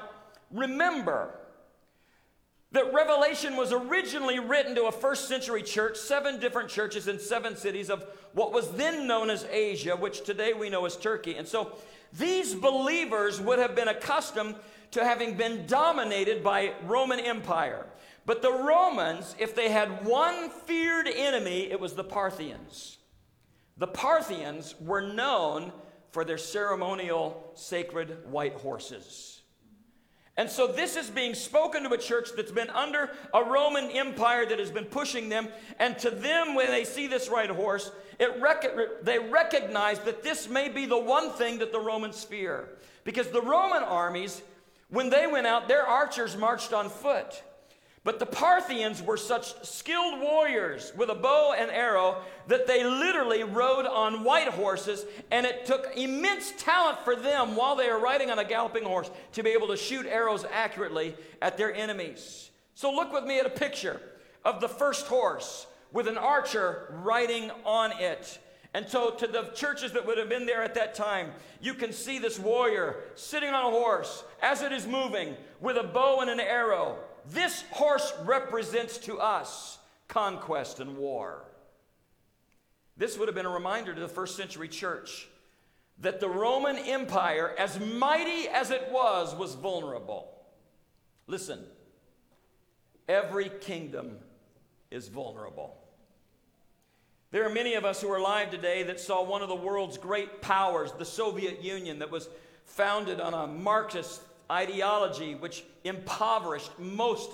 remember, 0.50 1.35
that 2.73 2.92
Revelation 2.92 3.56
was 3.56 3.73
originally 3.73 4.38
written 4.38 4.75
to 4.75 4.85
a 4.85 4.92
first 4.92 5.28
century 5.28 5.62
church, 5.62 5.97
seven 5.97 6.38
different 6.38 6.68
churches 6.68 7.09
in 7.09 7.18
seven 7.18 7.56
cities 7.56 7.88
of 7.88 8.04
what 8.35 8.52
was 8.52 8.71
then 8.73 9.06
known 9.06 9.30
as 9.30 9.47
Asia, 9.50 9.97
which 9.97 10.25
today 10.25 10.52
we 10.52 10.68
know 10.68 10.85
as 10.85 10.99
Turkey. 10.99 11.37
And 11.37 11.49
so 11.49 11.73
these 12.18 12.54
believers 12.54 13.40
would 13.40 13.59
have 13.59 13.75
been 13.75 13.88
accustomed 13.88 14.56
to 14.90 15.02
having 15.02 15.38
been 15.38 15.64
dominated 15.66 16.44
by 16.44 16.75
Roman 16.85 17.18
Empire. 17.18 17.87
But 18.25 18.43
the 18.43 18.52
Romans, 18.52 19.35
if 19.38 19.55
they 19.55 19.71
had 19.71 20.05
one 20.05 20.49
feared 20.49 21.09
enemy, 21.09 21.71
it 21.71 21.81
was 21.81 21.95
the 21.95 22.05
Parthians. 22.05 22.99
The 23.76 23.88
Parthians 23.88 24.75
were 24.81 25.00
known 25.00 25.73
for 26.12 26.25
their 26.25 26.38
ceremonial 26.38 27.50
sacred 27.55 28.31
white 28.31 28.55
horses. 28.55 29.43
And 30.37 30.49
so 30.49 30.67
this 30.67 30.97
is 30.97 31.11
being 31.11 31.35
spoken 31.35 31.83
to 31.83 31.93
a 31.93 31.99
church 31.99 32.31
that's 32.37 32.52
been 32.52 32.71
under 32.71 33.11
a 33.35 33.45
Roman 33.45 33.91
Empire 33.91 34.47
that 34.47 34.59
has 34.59 34.71
been 34.71 34.87
pushing 34.87 35.29
them. 35.29 35.49
And 35.79 35.99
to 35.99 36.11
them, 36.11 36.55
when 36.55 36.69
they 36.69 36.85
see 36.85 37.07
this 37.07 37.29
white 37.29 37.50
horse, 37.50 37.91
rec- 38.19 39.02
they 39.02 39.19
recognize 39.19 39.99
that 40.00 40.23
this 40.23 40.49
may 40.49 40.69
be 40.69 40.87
the 40.87 40.99
one 40.99 41.31
thing 41.33 41.59
that 41.59 41.73
the 41.73 41.81
Romans 41.81 42.25
fear. 42.25 42.69
Because 43.05 43.29
the 43.29 43.43
Roman 43.43 43.83
armies, 43.83 44.43
when 44.88 45.11
they 45.11 45.26
went 45.26 45.47
out, 45.47 45.69
their 45.69 45.87
archers 45.87 46.35
marched 46.37 46.73
on 46.73 46.88
foot. 46.88 47.43
But 48.04 48.18
the 48.18 48.26
Parthians 48.26 49.00
were 49.00 49.16
such 49.16 49.64
skilled 49.64 50.21
warriors 50.21 50.92
with 50.97 51.09
a 51.09 51.14
bow 51.14 51.54
and 51.56 51.71
arrow 51.71 52.16
that 52.49 52.66
they 52.66 52.82
literally 52.82 53.44
rode 53.44 53.87
on 53.87 54.25
white 54.25 54.49
horses, 54.49 55.06
and 55.30 55.47
it 55.47 55.66
took 55.66 55.87
immense 55.97 56.52
talent 56.59 56.99
for 57.04 57.14
them 57.14 57.54
while 57.54 57.76
they 57.76 57.88
were 57.88 58.00
riding 58.00 58.28
on 58.28 58.40
a 58.40 58.44
galloping 58.44 58.82
horse 58.82 59.09
to 59.32 59.44
be 59.44 59.50
able 59.50 59.68
to 59.68 59.76
shoot 59.76 60.04
arrows 60.06 60.44
accurately 60.52 61.14
at 61.40 61.56
their 61.56 61.73
enemies. 61.73 62.50
So, 62.75 62.90
look 62.90 63.12
with 63.12 63.25
me 63.25 63.38
at 63.38 63.47
a 63.47 63.50
picture 63.50 64.00
of 64.44 64.61
the 64.61 64.68
first 64.68 65.06
horse 65.06 65.68
with 65.92 66.09
an 66.09 66.18
archer 66.18 66.92
riding 67.04 67.52
on 67.64 67.92
it. 68.00 68.40
And 68.75 68.88
so, 68.88 69.11
to 69.11 69.28
the 69.28 69.52
churches 69.54 69.92
that 69.92 70.04
would 70.04 70.18
have 70.18 70.28
been 70.28 70.47
there 70.47 70.64
at 70.64 70.75
that 70.75 70.97
time, 70.97 71.30
you 71.61 71.75
can 71.75 71.92
see 71.92 72.18
this 72.18 72.38
warrior 72.38 72.97
sitting 73.14 73.50
on 73.50 73.66
a 73.66 73.71
horse 73.71 74.25
as 74.42 74.62
it 74.62 74.73
is 74.73 74.88
moving 74.88 75.37
with 75.61 75.76
a 75.76 75.85
bow 75.85 76.21
and 76.21 76.30
an 76.30 76.40
arrow. 76.40 76.99
This 77.31 77.64
horse 77.71 78.12
represents 78.25 78.99
to 78.99 79.19
us 79.19 79.79
conquest 80.09 80.81
and 80.81 80.97
war. 80.97 81.45
This 82.97 83.19
would 83.19 83.29
have 83.29 83.35
been 83.35 83.47
a 83.47 83.50
reminder 83.50 83.95
to 83.95 84.00
the 84.00 84.09
first 84.09 84.37
century 84.37 84.69
church 84.69 85.29
that 85.99 86.21
the 86.21 86.29
Roman 86.29 86.76
Empire, 86.76 87.55
as 87.59 87.79
mighty 87.81 88.49
as 88.49 88.71
it 88.71 88.88
was, 88.91 89.35
was 89.35 89.55
vulnerable. 89.55 90.29
Listen, 91.26 91.61
every 93.09 93.50
kingdom 93.61 94.19
is 94.91 95.09
vulnerable. 95.09 95.76
There 97.31 97.47
are 97.47 97.55
many 97.55 97.75
of 97.75 97.85
us 97.85 98.02
who 98.02 98.11
are 98.11 98.19
alive 98.19 98.50
today 98.50 98.83
that 98.83 99.00
saw 99.00 99.23
one 99.23 99.41
of 99.41 99.49
the 99.49 99.55
world's 99.55 99.97
great 99.97 100.43
powers, 100.43 100.93
the 100.93 101.05
Soviet 101.05 101.62
Union, 101.62 102.00
that 102.00 102.11
was 102.11 102.29
founded 102.67 103.21
on 103.21 103.33
a 103.33 103.47
Marxist 103.47 104.21
ideology 104.52 105.35
which 105.35 105.64
impoverished 105.85 106.71
most 106.78 107.30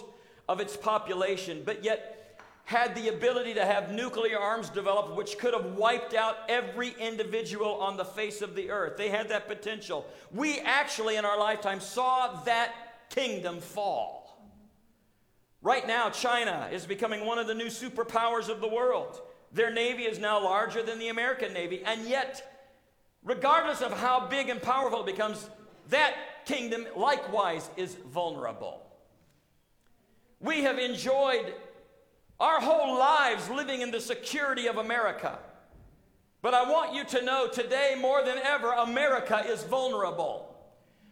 of 0.48 0.60
its 0.60 0.76
population, 0.76 1.62
but 1.64 1.84
yet 1.84 2.40
had 2.64 2.94
the 2.94 3.08
ability 3.08 3.54
to 3.54 3.64
have 3.64 3.92
nuclear 3.92 4.38
arms 4.38 4.68
developed, 4.68 5.16
which 5.16 5.38
could 5.38 5.54
have 5.54 5.64
wiped 5.72 6.12
out 6.12 6.36
every 6.50 6.94
individual 7.00 7.76
on 7.76 7.96
the 7.96 8.04
face 8.04 8.42
of 8.42 8.54
the 8.54 8.70
earth. 8.70 8.96
They 8.98 9.08
had 9.08 9.30
that 9.30 9.48
potential. 9.48 10.06
We 10.32 10.60
actually, 10.60 11.16
in 11.16 11.24
our 11.24 11.38
lifetime, 11.38 11.80
saw 11.80 12.42
that 12.42 12.72
kingdom 13.08 13.60
fall. 13.60 14.38
Right 15.62 15.86
now, 15.86 16.10
China 16.10 16.68
is 16.70 16.84
becoming 16.84 17.24
one 17.24 17.38
of 17.38 17.46
the 17.46 17.54
new 17.54 17.68
superpowers 17.68 18.50
of 18.50 18.60
the 18.60 18.68
world. 18.68 19.20
Their 19.52 19.72
navy 19.72 20.02
is 20.02 20.18
now 20.18 20.42
larger 20.44 20.82
than 20.82 20.98
the 20.98 21.08
American 21.08 21.54
navy, 21.54 21.82
and 21.84 22.06
yet, 22.06 22.68
regardless 23.24 23.80
of 23.80 23.98
how 23.98 24.28
big 24.28 24.50
and 24.50 24.60
powerful 24.60 25.00
it 25.00 25.06
becomes, 25.06 25.48
that 25.88 26.14
kingdom 26.48 26.86
likewise 26.96 27.68
is 27.76 27.94
vulnerable. 27.94 28.82
We 30.40 30.62
have 30.62 30.78
enjoyed 30.78 31.52
our 32.40 32.60
whole 32.60 32.98
lives 32.98 33.50
living 33.50 33.82
in 33.82 33.90
the 33.90 34.00
security 34.00 34.66
of 34.66 34.78
America. 34.78 35.38
But 36.40 36.54
I 36.54 36.70
want 36.70 36.94
you 36.94 37.04
to 37.04 37.24
know 37.24 37.48
today 37.48 37.96
more 38.00 38.24
than 38.24 38.38
ever, 38.38 38.70
America 38.70 39.44
is 39.46 39.62
vulnerable. 39.64 40.56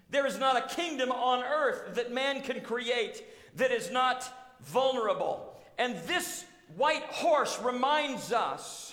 There 0.09 0.26
is 0.26 0.38
not 0.38 0.57
a 0.57 0.75
kingdom 0.75 1.11
on 1.11 1.43
earth 1.43 1.97
that 1.97 2.12
man 2.12 2.40
can 2.43 2.61
create 2.61 3.25
that 3.57 3.73
is 3.73 3.90
not 3.90 4.57
vulnerable. 4.62 5.55
And 5.78 5.97
this 6.07 6.45
white 6.76 7.02
horse 7.05 7.59
reminds 7.61 8.33
us 8.33 8.86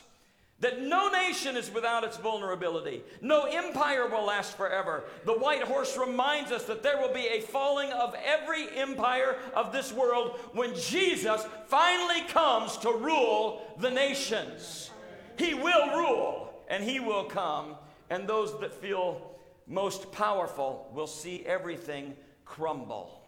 that 0.63 0.81
no 0.81 1.09
nation 1.09 1.57
is 1.57 1.69
without 1.69 2.05
its 2.05 2.15
vulnerability. 2.15 3.03
No 3.19 3.43
empire 3.43 4.07
will 4.07 4.23
last 4.23 4.55
forever. 4.55 5.03
The 5.25 5.33
white 5.33 5.63
horse 5.63 5.97
reminds 5.97 6.53
us 6.53 6.63
that 6.63 6.81
there 6.81 6.97
will 7.01 7.13
be 7.13 7.27
a 7.27 7.41
falling 7.41 7.91
of 7.91 8.15
every 8.23 8.69
empire 8.77 9.35
of 9.53 9.73
this 9.73 9.91
world 9.91 10.39
when 10.53 10.73
Jesus 10.73 11.45
finally 11.67 12.21
comes 12.29 12.77
to 12.77 12.91
rule 12.91 13.75
the 13.79 13.91
nations. 13.91 14.89
He 15.37 15.53
will 15.53 15.97
rule 15.97 16.53
and 16.69 16.81
he 16.81 17.01
will 17.01 17.25
come, 17.25 17.75
and 18.09 18.25
those 18.25 18.57
that 18.61 18.71
feel 18.71 19.35
most 19.67 20.13
powerful 20.13 20.89
will 20.93 21.07
see 21.07 21.45
everything 21.45 22.15
crumble. 22.45 23.21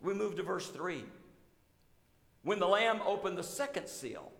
We 0.00 0.14
move 0.14 0.36
to 0.36 0.44
verse 0.44 0.68
3. 0.68 1.02
When 2.44 2.60
the 2.60 2.68
Lamb 2.68 3.00
opened 3.04 3.36
the 3.36 3.42
second 3.42 3.88
seal, 3.88 4.30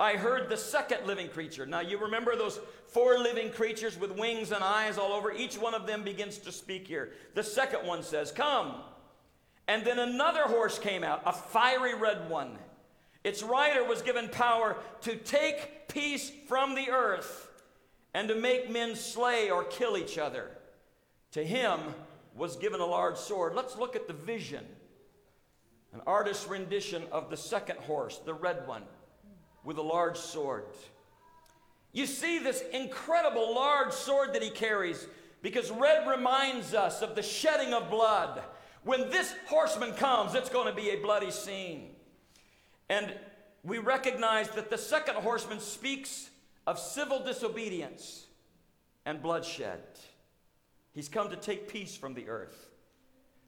I 0.00 0.14
heard 0.16 0.48
the 0.48 0.56
second 0.56 1.06
living 1.06 1.28
creature. 1.28 1.66
Now, 1.66 1.80
you 1.80 1.98
remember 1.98 2.34
those 2.34 2.58
four 2.88 3.18
living 3.18 3.52
creatures 3.52 3.98
with 3.98 4.10
wings 4.18 4.50
and 4.50 4.64
eyes 4.64 4.98
all 4.98 5.12
over? 5.12 5.32
Each 5.32 5.56
one 5.56 5.74
of 5.74 5.86
them 5.86 6.02
begins 6.02 6.38
to 6.38 6.52
speak 6.52 6.88
here. 6.88 7.12
The 7.34 7.44
second 7.44 7.86
one 7.86 8.02
says, 8.02 8.32
Come. 8.32 8.74
And 9.68 9.84
then 9.84 9.98
another 9.98 10.42
horse 10.42 10.78
came 10.78 11.04
out, 11.04 11.22
a 11.24 11.32
fiery 11.32 11.94
red 11.94 12.28
one. 12.28 12.58
Its 13.22 13.42
rider 13.42 13.84
was 13.84 14.02
given 14.02 14.28
power 14.28 14.76
to 15.02 15.16
take 15.16 15.88
peace 15.88 16.30
from 16.48 16.74
the 16.74 16.90
earth 16.90 17.48
and 18.12 18.28
to 18.28 18.34
make 18.34 18.70
men 18.70 18.94
slay 18.96 19.48
or 19.50 19.64
kill 19.64 19.96
each 19.96 20.18
other. 20.18 20.50
To 21.32 21.42
him 21.42 21.80
was 22.34 22.56
given 22.56 22.80
a 22.80 22.86
large 22.86 23.16
sword. 23.16 23.54
Let's 23.54 23.78
look 23.78 23.96
at 23.96 24.06
the 24.06 24.12
vision. 24.12 24.66
An 25.94 26.02
artist's 26.06 26.46
rendition 26.46 27.04
of 27.10 27.30
the 27.30 27.36
second 27.36 27.78
horse, 27.78 28.18
the 28.18 28.34
red 28.34 28.66
one 28.66 28.82
with 29.64 29.78
a 29.78 29.82
large 29.82 30.16
sword. 30.16 30.64
You 31.92 32.06
see 32.06 32.38
this 32.38 32.62
incredible 32.72 33.54
large 33.54 33.92
sword 33.92 34.34
that 34.34 34.42
he 34.42 34.50
carries 34.50 35.06
because 35.42 35.70
red 35.70 36.08
reminds 36.08 36.74
us 36.74 37.02
of 37.02 37.14
the 37.14 37.22
shedding 37.22 37.72
of 37.72 37.90
blood. 37.90 38.42
When 38.82 39.10
this 39.10 39.34
horseman 39.46 39.92
comes, 39.92 40.34
it's 40.34 40.50
going 40.50 40.66
to 40.66 40.74
be 40.74 40.90
a 40.90 40.96
bloody 40.96 41.30
scene. 41.30 41.90
And 42.88 43.14
we 43.62 43.78
recognize 43.78 44.50
that 44.50 44.70
the 44.70 44.78
second 44.78 45.16
horseman 45.16 45.60
speaks 45.60 46.30
of 46.66 46.78
civil 46.78 47.22
disobedience 47.22 48.26
and 49.06 49.22
bloodshed. 49.22 49.80
He's 50.92 51.08
come 51.08 51.30
to 51.30 51.36
take 51.36 51.68
peace 51.68 51.96
from 51.96 52.14
the 52.14 52.28
earth. 52.28 52.70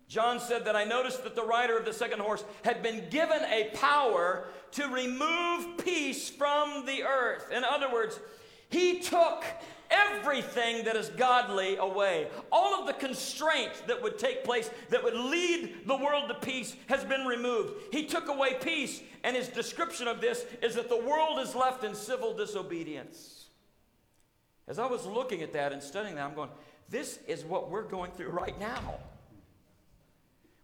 John 0.09 0.39
said 0.39 0.65
that 0.67 0.77
I 0.77 0.85
noticed 0.85 1.25
that 1.25 1.35
the 1.35 1.45
rider 1.45 1.77
of 1.77 1.85
the 1.85 1.93
second 1.93 2.21
horse 2.21 2.45
had 2.65 2.83
been 2.83 3.09
given 3.11 3.43
a 3.43 3.71
power 3.75 4.45
to 4.73 4.87
remove 4.89 5.79
peace 5.79 6.31
from 6.31 6.87
the 6.87 7.03
earth. 7.03 7.51
In 7.53 7.65
other 7.65 7.93
words, 7.93 8.21
he 8.69 9.01
took 9.01 9.45
everything 9.91 10.85
that 10.85 10.97
is 10.97 11.09
godly 11.11 11.77
away. 11.77 12.29
All 12.51 12.81
of 12.81 12.87
the 12.87 12.93
constraints 12.93 13.81
that 13.83 14.03
would 14.03 14.19
take 14.19 14.45
place 14.45 14.71
that 14.91 15.03
would 15.03 15.15
lead 15.15 15.87
the 15.87 15.97
world 15.97 16.29
to 16.29 16.35
peace 16.35 16.77
has 16.89 17.05
been 17.05 17.27
removed. 17.27 17.75
He 17.93 18.07
took 18.07 18.29
away 18.29 18.55
peace, 18.61 19.03
and 19.25 19.37
his 19.37 19.49
description 19.49 20.09
of 20.09 20.21
this 20.21 20.45
is 20.63 20.75
that 20.75 20.89
the 20.89 21.01
world 21.01 21.39
is 21.41 21.55
left 21.55 21.85
in 21.85 21.95
civil 21.95 22.35
disobedience. 22.35 23.47
As 24.69 24.79
I 24.79 24.87
was 24.87 25.07
looking 25.07 25.43
at 25.43 25.53
that 25.53 25.73
and 25.73 25.83
studying 25.83 26.17
that, 26.17 26.25
I'm 26.25 26.35
going, 26.35 26.51
this 26.89 27.19
is 27.27 27.45
what 27.45 27.71
we're 27.71 27.83
going 27.83 28.11
through 28.13 28.31
right 28.31 28.59
now. 28.59 28.99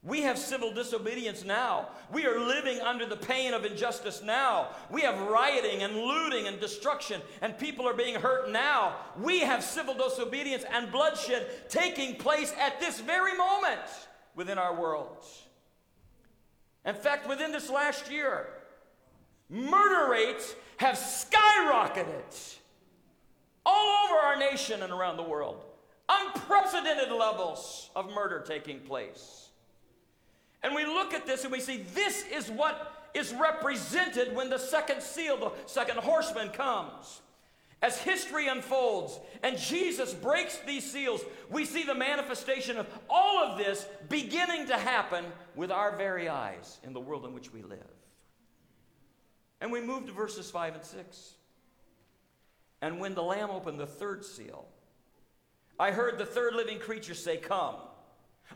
We 0.05 0.23
have 0.23 0.37
civil 0.37 0.75
disobedience 0.75 1.45
now. 1.45 1.89
We 2.11 2.27
are 2.27 2.41
living 2.41 2.81
under 2.81 3.07
the 3.07 3.17
pain 3.17 3.55
of 3.55 3.65
injustice 3.65 4.21
now. 4.21 4.71
We 4.91 5.03
have 5.03 5.29
rioting 5.29 5.85
and 5.85 5.95
looting 5.95 6.49
and 6.49 6.59
destruction, 6.59 7.21
and 7.41 7.57
people 7.57 7.89
are 7.89 7.95
being 7.95 8.17
hurt 8.17 8.51
now. 8.51 8.97
We 9.17 9.41
have 9.41 9.63
civil 9.63 9.95
disobedience 9.95 10.65
and 10.73 10.91
bloodshed 10.91 11.47
taking 11.69 12.17
place 12.17 12.53
at 12.59 12.81
this 12.81 12.99
very 12.99 13.37
moment 13.37 13.81
within 14.35 14.59
our 14.59 14.75
world. 14.75 15.25
In 16.85 16.97
fact, 16.97 17.29
within 17.29 17.53
this 17.53 17.71
last 17.71 18.11
year, 18.11 18.49
murder 19.49 20.11
rates 20.11 20.57
have 20.79 20.97
skyrocketed 20.97 22.57
all 23.65 24.09
over 24.09 24.19
our 24.19 24.37
nation 24.37 24.83
and 24.83 24.93
around 24.93 25.17
the 25.17 25.23
world. 25.23 25.65
Unprecedented 26.09 27.13
levels 27.13 27.91
of 27.95 28.13
murder 28.13 28.43
taking 28.45 28.81
place. 28.81 29.42
And 30.63 30.75
we 30.75 30.85
look 30.85 31.13
at 31.13 31.27
this 31.27 31.43
and 31.45 31.53
we 31.53 31.61
see 31.61 31.85
this 31.95 32.25
is 32.33 32.51
what 32.51 33.09
is 33.15 33.35
represented 33.35 34.35
when 34.35 34.49
the 34.49 34.59
second 34.59 35.03
seal, 35.03 35.37
the 35.37 35.53
second 35.67 35.99
horseman 35.99 36.51
comes. 36.51 37.21
As 37.83 37.99
history 37.99 38.47
unfolds 38.47 39.19
and 39.43 39.59
Jesus 39.59 40.15
breaks 40.15 40.57
these 40.59 40.89
seals, 40.89 41.21
we 41.51 41.65
see 41.65 41.83
the 41.83 41.95
manifestation 41.95 42.79
of 42.79 42.87
all 43.11 43.43
of 43.43 43.59
this 43.59 43.87
beginning 44.09 44.69
to 44.69 44.79
happen 44.79 45.25
with 45.57 45.73
our 45.73 45.97
very 45.97 46.29
eyes 46.29 46.79
in 46.85 46.93
the 46.93 47.01
world 47.01 47.25
in 47.25 47.35
which 47.35 47.53
we 47.53 47.63
live. 47.63 47.79
And 49.61 49.73
we 49.73 49.81
move 49.81 50.07
to 50.07 50.13
verses 50.13 50.51
5 50.51 50.77
and 50.77 50.85
6. 50.85 51.35
And 52.83 53.01
when 53.01 53.15
the 53.15 53.23
Lamb 53.23 53.51
opened 53.51 53.81
the 53.81 53.87
third 53.87 54.25
seal, 54.25 54.67
I 55.79 55.91
heard 55.91 56.19
the 56.19 56.27
third 56.27 56.55
living 56.55 56.79
creature 56.79 57.15
say, 57.15 57.37
Come. 57.37 57.77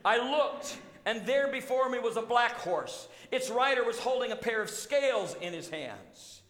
I 0.05 0.19
looked, 0.19 0.79
and 1.07 1.25
there 1.25 1.49
before 1.49 1.89
me 1.89 2.01
was 2.01 2.17
a 2.17 2.23
black 2.23 2.57
horse. 2.59 3.07
Its 3.31 3.49
rider 3.49 3.85
was 3.85 3.99
holding 3.99 4.33
a 4.33 4.37
pair 4.37 4.61
of 4.61 4.69
scales 4.69 5.37
in 5.41 5.53
his 5.53 5.71
hands. 5.71 6.43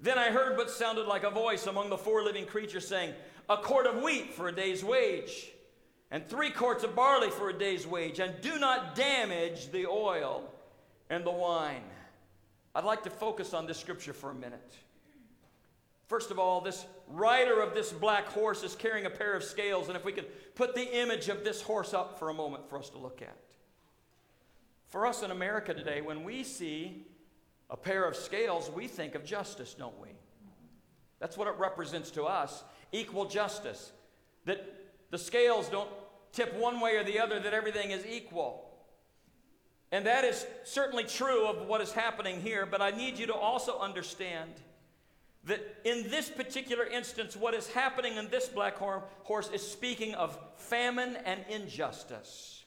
Then 0.00 0.18
I 0.18 0.30
heard 0.30 0.56
what 0.56 0.70
sounded 0.70 1.06
like 1.06 1.24
a 1.24 1.30
voice 1.30 1.66
among 1.66 1.90
the 1.90 1.98
four 1.98 2.22
living 2.22 2.46
creatures 2.46 2.86
saying, 2.86 3.12
A 3.50 3.56
quart 3.56 3.86
of 3.86 4.02
wheat 4.02 4.32
for 4.32 4.48
a 4.48 4.54
day's 4.54 4.84
wage, 4.84 5.50
and 6.12 6.26
three 6.28 6.50
quarts 6.50 6.84
of 6.84 6.94
barley 6.94 7.30
for 7.30 7.50
a 7.50 7.58
day's 7.58 7.86
wage, 7.86 8.20
and 8.20 8.40
do 8.40 8.56
not 8.58 8.94
damage 8.94 9.72
the 9.72 9.86
oil 9.86 10.48
and 11.10 11.24
the 11.24 11.32
wine. 11.32 11.82
I'd 12.72 12.84
like 12.84 13.02
to 13.04 13.10
focus 13.10 13.52
on 13.52 13.66
this 13.66 13.78
scripture 13.78 14.12
for 14.12 14.30
a 14.30 14.34
minute. 14.34 14.74
First 16.06 16.30
of 16.30 16.38
all, 16.38 16.60
this 16.60 16.84
rider 17.08 17.60
of 17.60 17.74
this 17.74 17.90
black 17.90 18.26
horse 18.26 18.62
is 18.62 18.76
carrying 18.76 19.06
a 19.06 19.10
pair 19.10 19.34
of 19.34 19.42
scales, 19.42 19.88
and 19.88 19.96
if 19.96 20.04
we 20.04 20.12
could 20.12 20.54
put 20.54 20.76
the 20.76 21.00
image 21.00 21.28
of 21.28 21.42
this 21.42 21.62
horse 21.62 21.94
up 21.94 22.18
for 22.18 22.28
a 22.28 22.34
moment 22.34 22.68
for 22.68 22.78
us 22.78 22.90
to 22.90 22.98
look 22.98 23.20
at. 23.20 23.53
For 24.94 25.06
us 25.08 25.24
in 25.24 25.32
America 25.32 25.74
today, 25.74 26.02
when 26.02 26.22
we 26.22 26.44
see 26.44 27.04
a 27.68 27.76
pair 27.76 28.04
of 28.04 28.14
scales, 28.14 28.70
we 28.70 28.86
think 28.86 29.16
of 29.16 29.24
justice, 29.24 29.74
don't 29.74 30.00
we? 30.00 30.10
That's 31.18 31.36
what 31.36 31.48
it 31.48 31.54
represents 31.58 32.12
to 32.12 32.22
us 32.22 32.62
equal 32.92 33.24
justice. 33.24 33.90
That 34.44 34.64
the 35.10 35.18
scales 35.18 35.68
don't 35.68 35.90
tip 36.30 36.54
one 36.54 36.78
way 36.78 36.94
or 36.94 37.02
the 37.02 37.18
other, 37.18 37.40
that 37.40 37.52
everything 37.52 37.90
is 37.90 38.06
equal. 38.06 38.70
And 39.90 40.06
that 40.06 40.22
is 40.22 40.46
certainly 40.62 41.02
true 41.02 41.48
of 41.48 41.66
what 41.66 41.80
is 41.80 41.90
happening 41.90 42.40
here, 42.40 42.64
but 42.64 42.80
I 42.80 42.92
need 42.92 43.18
you 43.18 43.26
to 43.26 43.34
also 43.34 43.80
understand 43.80 44.52
that 45.42 45.60
in 45.84 46.08
this 46.08 46.30
particular 46.30 46.84
instance, 46.84 47.34
what 47.34 47.54
is 47.54 47.66
happening 47.66 48.16
in 48.16 48.28
this 48.28 48.46
black 48.46 48.76
horse 48.76 49.50
is 49.52 49.66
speaking 49.66 50.14
of 50.14 50.38
famine 50.54 51.18
and 51.24 51.40
injustice. 51.50 52.63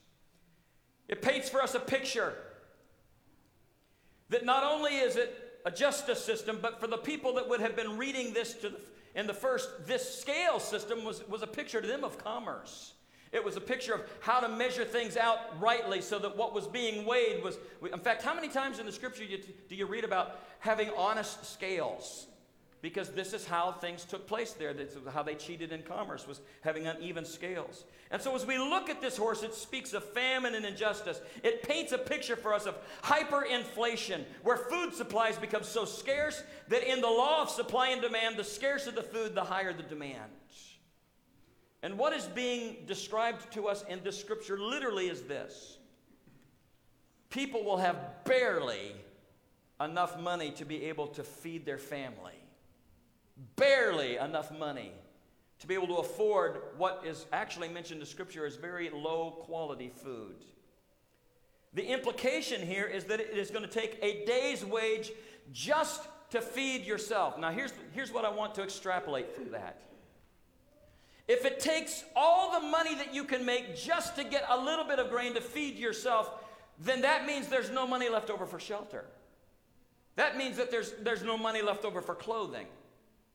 It 1.07 1.21
paints 1.21 1.49
for 1.49 1.61
us 1.61 1.73
a 1.75 1.79
picture 1.79 2.33
that 4.29 4.45
not 4.45 4.63
only 4.63 4.97
is 4.97 5.15
it 5.15 5.59
a 5.65 5.71
justice 5.71 6.23
system, 6.23 6.59
but 6.61 6.79
for 6.79 6.87
the 6.87 6.97
people 6.97 7.35
that 7.35 7.47
would 7.47 7.61
have 7.61 7.75
been 7.75 7.97
reading 7.97 8.33
this 8.33 8.53
the, 8.53 8.73
in 9.15 9.27
the 9.27 9.33
first, 9.33 9.87
this 9.87 10.19
scale 10.19 10.59
system 10.59 11.03
was, 11.03 11.27
was 11.27 11.41
a 11.41 11.47
picture 11.47 11.81
to 11.81 11.87
them 11.87 12.03
of 12.03 12.17
commerce. 12.23 12.93
It 13.31 13.43
was 13.43 13.57
a 13.57 13.61
picture 13.61 13.93
of 13.93 14.01
how 14.19 14.39
to 14.39 14.47
measure 14.47 14.85
things 14.85 15.17
out 15.17 15.59
rightly 15.59 16.01
so 16.01 16.19
that 16.19 16.37
what 16.37 16.53
was 16.53 16.67
being 16.67 17.05
weighed 17.05 17.43
was. 17.43 17.57
In 17.91 17.99
fact, 17.99 18.23
how 18.23 18.33
many 18.33 18.47
times 18.47 18.79
in 18.79 18.85
the 18.85 18.91
scripture 18.91 19.23
do 19.67 19.75
you 19.75 19.85
read 19.85 20.05
about 20.05 20.39
having 20.59 20.89
honest 20.95 21.45
scales? 21.45 22.27
Because 22.81 23.09
this 23.09 23.33
is 23.33 23.45
how 23.45 23.71
things 23.71 24.05
took 24.05 24.27
place 24.27 24.53
there. 24.53 24.73
This 24.73 24.91
is 24.91 24.99
how 25.11 25.23
they 25.23 25.33
cheated 25.33 25.71
in 25.71 25.81
commerce, 25.81 26.27
was 26.27 26.41
having 26.61 26.85
uneven 26.85 27.25
scales. 27.25 27.85
And 28.11 28.21
so 28.21 28.35
as 28.35 28.45
we 28.45 28.57
look 28.57 28.89
at 28.89 29.01
this 29.01 29.17
horse, 29.17 29.41
it 29.41 29.55
speaks 29.55 29.93
of 29.93 30.03
famine 30.03 30.53
and 30.53 30.65
injustice. 30.65 31.19
It 31.43 31.63
paints 31.63 31.91
a 31.91 31.97
picture 31.97 32.35
for 32.35 32.53
us 32.53 32.67
of 32.67 32.77
hyperinflation, 33.03 34.23
where 34.43 34.57
food 34.57 34.93
supplies 34.93 35.37
become 35.37 35.63
so 35.63 35.85
scarce 35.85 36.43
that 36.67 36.83
in 36.83 37.01
the 37.01 37.07
law 37.07 37.41
of 37.41 37.49
supply 37.49 37.89
and 37.89 38.01
demand, 38.01 38.37
the 38.37 38.43
scarcer 38.43 38.91
the 38.91 39.03
food, 39.03 39.33
the 39.33 39.43
higher 39.43 39.73
the 39.73 39.83
demand. 39.83 40.31
And 41.81 41.97
what 41.97 42.13
is 42.13 42.25
being 42.25 42.77
described 42.85 43.51
to 43.53 43.67
us 43.67 43.83
in 43.89 44.03
this 44.03 44.19
scripture 44.19 44.59
literally 44.59 45.07
is 45.07 45.23
this 45.23 45.77
people 47.29 47.63
will 47.63 47.77
have 47.77 48.23
barely 48.23 48.95
enough 49.79 50.19
money 50.19 50.51
to 50.51 50.65
be 50.65 50.85
able 50.85 51.07
to 51.07 51.23
feed 51.23 51.65
their 51.65 51.77
family 51.77 52.33
barely 53.55 54.17
enough 54.17 54.51
money 54.51 54.91
to 55.59 55.67
be 55.67 55.73
able 55.73 55.87
to 55.87 55.95
afford 55.95 56.61
what 56.77 57.03
is 57.05 57.25
actually 57.33 57.67
mentioned 57.67 57.99
in 57.99 58.05
Scripture 58.05 58.45
as 58.45 58.55
very 58.55 58.89
low 58.89 59.31
quality 59.31 59.89
food. 59.89 60.45
The 61.73 61.85
implication 61.85 62.61
here 62.61 62.85
is 62.85 63.05
that 63.05 63.19
it 63.19 63.37
is 63.37 63.51
going 63.51 63.63
to 63.63 63.69
take 63.69 63.99
a 64.01 64.25
day's 64.25 64.63
wage 64.63 65.11
just 65.51 66.01
to 66.31 66.41
feed 66.41 66.85
yourself. 66.85 67.37
Now, 67.37 67.51
here's, 67.51 67.73
here's 67.93 68.11
what 68.11 68.25
I 68.25 68.29
want 68.29 68.55
to 68.55 68.63
extrapolate 68.63 69.33
from 69.33 69.51
that. 69.51 69.81
If 71.27 71.43
it 71.43 71.59
takes 71.59 72.03
all 72.15 72.59
the 72.59 72.65
money 72.67 72.95
that 72.95 73.13
you 73.13 73.25
can 73.25 73.45
make 73.45 73.75
just 73.75 74.15
to 74.15 74.23
get 74.23 74.45
a 74.49 74.57
little 74.57 74.85
bit 74.85 74.99
of 74.99 75.09
grain 75.09 75.33
to 75.33 75.41
feed 75.41 75.77
yourself, 75.77 76.31
then 76.79 77.01
that 77.01 77.25
means 77.25 77.47
there's 77.47 77.69
no 77.69 77.85
money 77.85 78.09
left 78.09 78.29
over 78.29 78.45
for 78.45 78.59
shelter. 78.59 79.05
That 80.15 80.37
means 80.37 80.57
that 80.57 80.71
there's, 80.71 80.93
there's 81.01 81.23
no 81.23 81.37
money 81.37 81.61
left 81.61 81.83
over 81.83 82.01
for 82.01 82.15
clothing. 82.15 82.67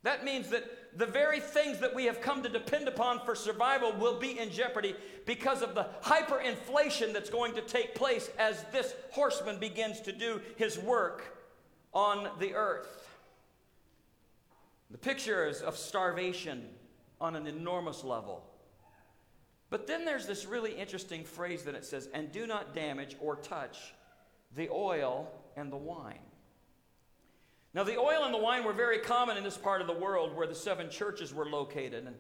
That 0.03 0.25
means 0.25 0.49
that 0.49 0.65
the 0.99 1.07
very 1.07 1.41
things 1.41 1.79
that 1.79 1.95
we 1.95 2.05
have 2.05 2.21
come 2.21 2.43
to 2.43 2.49
depend 2.49 2.88
upon 2.88 3.21
for 3.21 3.35
survival 3.35 3.93
will 3.93 4.19
be 4.19 4.38
in 4.38 4.51
jeopardy 4.51 4.95
because 5.27 5.62
of 5.62 5.75
the 5.75 5.87
hyperinflation 6.03 7.12
that's 7.12 7.31
going 7.31 7.55
to 7.55 7.62
take 7.62 7.95
place 7.95 8.31
as 8.38 8.65
this 8.73 8.95
horseman 9.11 9.59
begins 9.59 10.01
to 10.01 10.12
do 10.12 10.41
his 10.57 10.79
work 10.79 11.38
on 11.95 12.29
the 12.41 12.55
earth. 12.55 13.09
The 14.91 14.99
picture 14.99 15.47
is 15.47 15.62
of 15.62 15.77
starvation 15.77 16.69
on 17.21 17.37
an 17.37 17.47
enormous 17.47 18.05
level. 18.05 18.45
But 19.71 19.87
then 19.87 20.05
there's 20.05 20.27
this 20.27 20.45
really 20.45 20.73
interesting 20.73 21.25
phrase 21.25 21.62
that 21.62 21.75
it 21.75 21.87
says, 21.87 22.09
and 22.12 22.31
do 22.31 22.47
not 22.47 22.75
damage 22.75 23.17
or 23.21 23.37
touch 23.37 23.95
the 24.55 24.69
oil 24.69 25.31
and 25.57 25.73
the 25.73 25.79
wine. 25.79 26.19
Now, 27.75 27.85
the 27.85 27.99
oil 27.99 28.25
and 28.25 28.35
the 28.35 28.39
wine 28.39 28.65
were 28.65 28.75
very 28.75 28.99
common 28.99 29.37
in 29.37 29.45
this 29.45 29.57
part 29.57 29.81
of 29.81 29.87
the 29.87 29.95
world 29.95 30.37
where 30.37 30.47
the 30.47 30.55
seven 30.55 30.91
churches 30.91 31.33
were 31.33 31.47
located. 31.47 32.07
And 32.07 32.15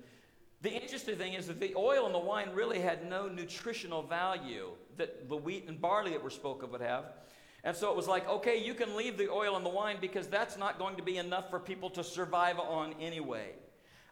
the 0.62 0.72
interesting 0.72 1.16
thing 1.16 1.34
is 1.34 1.46
that 1.48 1.60
the 1.60 1.74
oil 1.76 2.06
and 2.06 2.14
the 2.14 2.18
wine 2.18 2.50
really 2.54 2.80
had 2.80 3.08
no 3.08 3.28
nutritional 3.28 4.02
value 4.02 4.70
that 4.96 5.28
the 5.28 5.36
wheat 5.36 5.68
and 5.68 5.80
barley 5.80 6.12
that 6.12 6.22
were 6.22 6.30
spoken 6.30 6.66
of 6.66 6.70
would 6.70 6.80
have. 6.80 7.04
And 7.64 7.76
so 7.76 7.90
it 7.90 7.96
was 7.96 8.08
like, 8.08 8.28
okay, 8.28 8.64
you 8.64 8.74
can 8.74 8.96
leave 8.96 9.18
the 9.18 9.30
oil 9.30 9.56
and 9.56 9.64
the 9.64 9.70
wine 9.70 9.98
because 10.00 10.26
that's 10.26 10.56
not 10.56 10.78
going 10.78 10.96
to 10.96 11.02
be 11.02 11.18
enough 11.18 11.50
for 11.50 11.60
people 11.60 11.90
to 11.90 12.02
survive 12.02 12.58
on 12.58 12.94
anyway. 13.00 13.50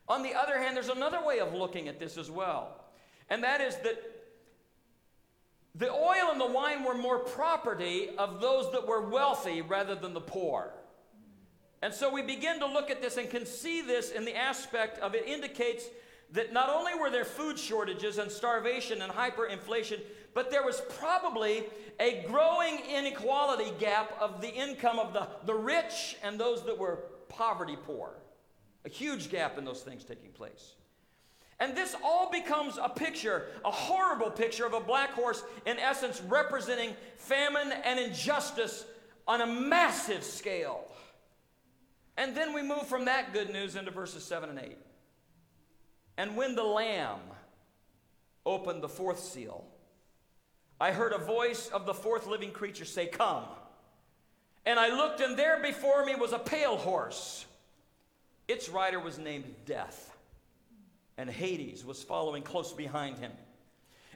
On 0.08 0.22
the 0.22 0.34
other 0.34 0.58
hand, 0.58 0.76
there's 0.76 0.88
another 0.88 1.24
way 1.24 1.38
of 1.38 1.54
looking 1.54 1.88
at 1.88 1.98
this 1.98 2.18
as 2.18 2.30
well. 2.30 2.84
And 3.28 3.42
that 3.44 3.60
is 3.60 3.76
that 3.76 3.98
the 5.74 5.90
oil 5.90 6.30
and 6.32 6.40
the 6.40 6.46
wine 6.46 6.84
were 6.84 6.96
more 6.96 7.20
property 7.20 8.10
of 8.18 8.40
those 8.40 8.70
that 8.72 8.86
were 8.86 9.08
wealthy 9.08 9.62
rather 9.62 9.94
than 9.94 10.14
the 10.14 10.20
poor. 10.20 10.74
And 11.82 11.94
so 11.94 12.12
we 12.12 12.22
begin 12.22 12.58
to 12.60 12.66
look 12.66 12.90
at 12.90 13.00
this 13.00 13.16
and 13.16 13.30
can 13.30 13.46
see 13.46 13.80
this 13.80 14.10
in 14.10 14.24
the 14.24 14.36
aspect 14.36 14.98
of 14.98 15.14
it 15.14 15.26
indicates 15.26 15.84
that 16.32 16.52
not 16.52 16.68
only 16.68 16.94
were 16.94 17.10
there 17.10 17.24
food 17.24 17.58
shortages 17.58 18.18
and 18.18 18.30
starvation 18.30 19.02
and 19.02 19.12
hyperinflation, 19.12 20.00
but 20.34 20.50
there 20.50 20.64
was 20.64 20.82
probably 20.98 21.64
a 21.98 22.24
growing 22.28 22.78
inequality 22.88 23.72
gap 23.78 24.14
of 24.20 24.40
the 24.40 24.52
income 24.52 24.98
of 24.98 25.12
the, 25.12 25.26
the 25.46 25.54
rich 25.54 26.16
and 26.22 26.38
those 26.38 26.64
that 26.64 26.78
were 26.78 27.04
poverty 27.28 27.76
poor. 27.84 28.14
A 28.84 28.88
huge 28.88 29.30
gap 29.30 29.58
in 29.58 29.64
those 29.64 29.82
things 29.82 30.04
taking 30.04 30.30
place. 30.30 30.74
And 31.58 31.76
this 31.76 31.94
all 32.02 32.30
becomes 32.30 32.78
a 32.82 32.88
picture, 32.88 33.46
a 33.64 33.70
horrible 33.70 34.30
picture 34.30 34.64
of 34.64 34.72
a 34.72 34.80
black 34.80 35.10
horse, 35.10 35.42
in 35.66 35.78
essence, 35.78 36.22
representing 36.22 36.96
famine 37.16 37.72
and 37.84 38.00
injustice 38.00 38.86
on 39.28 39.42
a 39.42 39.46
massive 39.46 40.24
scale. 40.24 40.89
And 42.20 42.36
then 42.36 42.52
we 42.52 42.60
move 42.60 42.86
from 42.86 43.06
that 43.06 43.32
good 43.32 43.48
news 43.48 43.76
into 43.76 43.90
verses 43.90 44.22
7 44.22 44.50
and 44.50 44.58
8. 44.58 44.76
And 46.18 46.36
when 46.36 46.54
the 46.54 46.62
Lamb 46.62 47.20
opened 48.44 48.82
the 48.82 48.90
fourth 48.90 49.20
seal, 49.20 49.64
I 50.78 50.92
heard 50.92 51.14
a 51.14 51.18
voice 51.18 51.68
of 51.68 51.86
the 51.86 51.94
fourth 51.94 52.26
living 52.26 52.50
creature 52.50 52.84
say, 52.84 53.06
Come. 53.06 53.44
And 54.66 54.78
I 54.78 54.94
looked, 54.94 55.22
and 55.22 55.34
there 55.38 55.62
before 55.62 56.04
me 56.04 56.14
was 56.14 56.32
a 56.32 56.38
pale 56.38 56.76
horse. 56.76 57.46
Its 58.48 58.68
rider 58.68 59.00
was 59.00 59.18
named 59.18 59.54
Death, 59.64 60.14
and 61.16 61.30
Hades 61.30 61.86
was 61.86 62.02
following 62.02 62.42
close 62.42 62.74
behind 62.74 63.16
him. 63.16 63.32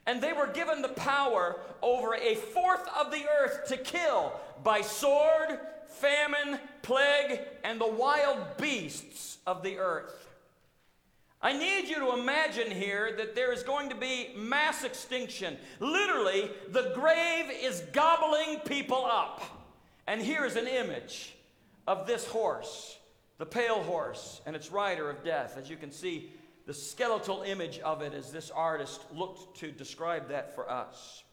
And 0.07 0.23
they 0.23 0.33
were 0.33 0.47
given 0.47 0.83
the 0.83 0.89
power 0.89 1.57
over 1.83 2.15
a 2.15 2.35
fourth 2.35 2.87
of 2.99 3.11
the 3.11 3.25
earth 3.41 3.67
to 3.69 3.77
kill 3.77 4.33
by 4.63 4.83
sword, 4.83 5.59
famine, 5.89 6.59
plague, 6.83 7.41
and 7.63 7.81
the 7.81 7.91
wild 7.91 8.39
beasts 8.59 9.39
of 9.47 9.63
the 9.63 9.79
earth. 9.79 10.29
I 11.41 11.53
need 11.53 11.89
you 11.89 11.97
to 11.97 12.19
imagine 12.19 12.71
here 12.71 13.15
that 13.19 13.35
there 13.35 13.53
is 13.53 13.63
going 13.63 13.91
to 13.91 13.95
be 13.95 14.31
mass 14.35 14.83
extinction. 14.83 15.59
Literally, 15.79 16.51
the 16.71 16.93
grave 16.95 17.51
is 17.51 17.83
gobbling 17.93 18.61
people 18.61 19.05
up. 19.05 19.43
And 20.07 20.23
here 20.23 20.47
is 20.47 20.57
an 20.57 20.67
image 20.67 21.35
of 21.87 22.07
this 22.07 22.27
horse, 22.27 22.99
the 23.37 23.45
pale 23.47 23.83
horse, 23.83 24.41
and 24.47 24.57
its 24.57 24.71
rider 24.71 25.11
of 25.11 25.23
death. 25.23 25.59
As 25.59 25.69
you 25.69 25.77
can 25.77 25.91
see, 25.91 26.31
the 26.67 26.75
skeletal 26.75 27.43
image 27.43 27.79
of 27.81 28.03
it 28.03 28.15
as 28.15 28.33
this 28.33 28.51
artist 28.51 29.03
looked 29.13 29.59
to 29.59 29.71
describe 29.71 30.29
that 30.29 30.55
for 30.55 30.71
us. 30.71 31.25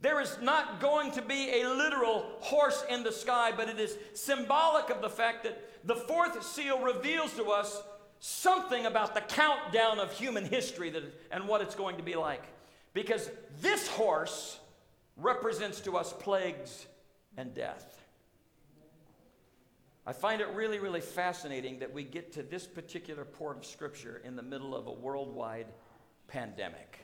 There 0.00 0.20
is 0.20 0.38
not 0.40 0.80
going 0.80 1.10
to 1.12 1.22
be 1.22 1.60
a 1.60 1.68
literal 1.68 2.24
horse 2.40 2.84
in 2.88 3.02
the 3.02 3.12
sky, 3.12 3.52
but 3.54 3.68
it 3.68 3.78
is 3.78 3.98
symbolic 4.14 4.88
of 4.88 5.02
the 5.02 5.10
fact 5.10 5.42
that 5.44 5.62
the 5.84 5.96
fourth 5.96 6.42
seal 6.42 6.80
reveals 6.80 7.34
to 7.34 7.44
us 7.50 7.82
something 8.20 8.86
about 8.86 9.14
the 9.14 9.20
countdown 9.20 9.98
of 9.98 10.12
human 10.12 10.44
history 10.44 10.90
that, 10.90 11.02
and 11.30 11.46
what 11.46 11.60
it's 11.60 11.74
going 11.74 11.96
to 11.96 12.02
be 12.02 12.14
like. 12.14 12.44
Because 12.94 13.30
this 13.60 13.88
horse 13.88 14.58
represents 15.16 15.80
to 15.80 15.96
us 15.96 16.14
plagues 16.14 16.86
and 17.36 17.54
death. 17.54 17.99
I 20.10 20.12
find 20.12 20.40
it 20.40 20.48
really, 20.54 20.80
really 20.80 21.00
fascinating 21.00 21.78
that 21.78 21.94
we 21.94 22.02
get 22.02 22.32
to 22.32 22.42
this 22.42 22.66
particular 22.66 23.24
port 23.24 23.58
of 23.58 23.64
Scripture 23.64 24.20
in 24.24 24.34
the 24.34 24.42
middle 24.42 24.74
of 24.74 24.88
a 24.88 24.92
worldwide 24.92 25.68
pandemic, 26.26 26.98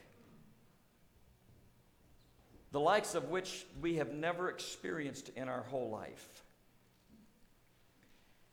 the 2.73 2.81
likes 2.81 3.15
of 3.15 3.29
which 3.29 3.65
we 3.81 3.95
have 3.95 4.11
never 4.11 4.49
experienced 4.49 5.29
in 5.37 5.47
our 5.47 5.61
whole 5.61 5.89
life. 5.89 6.43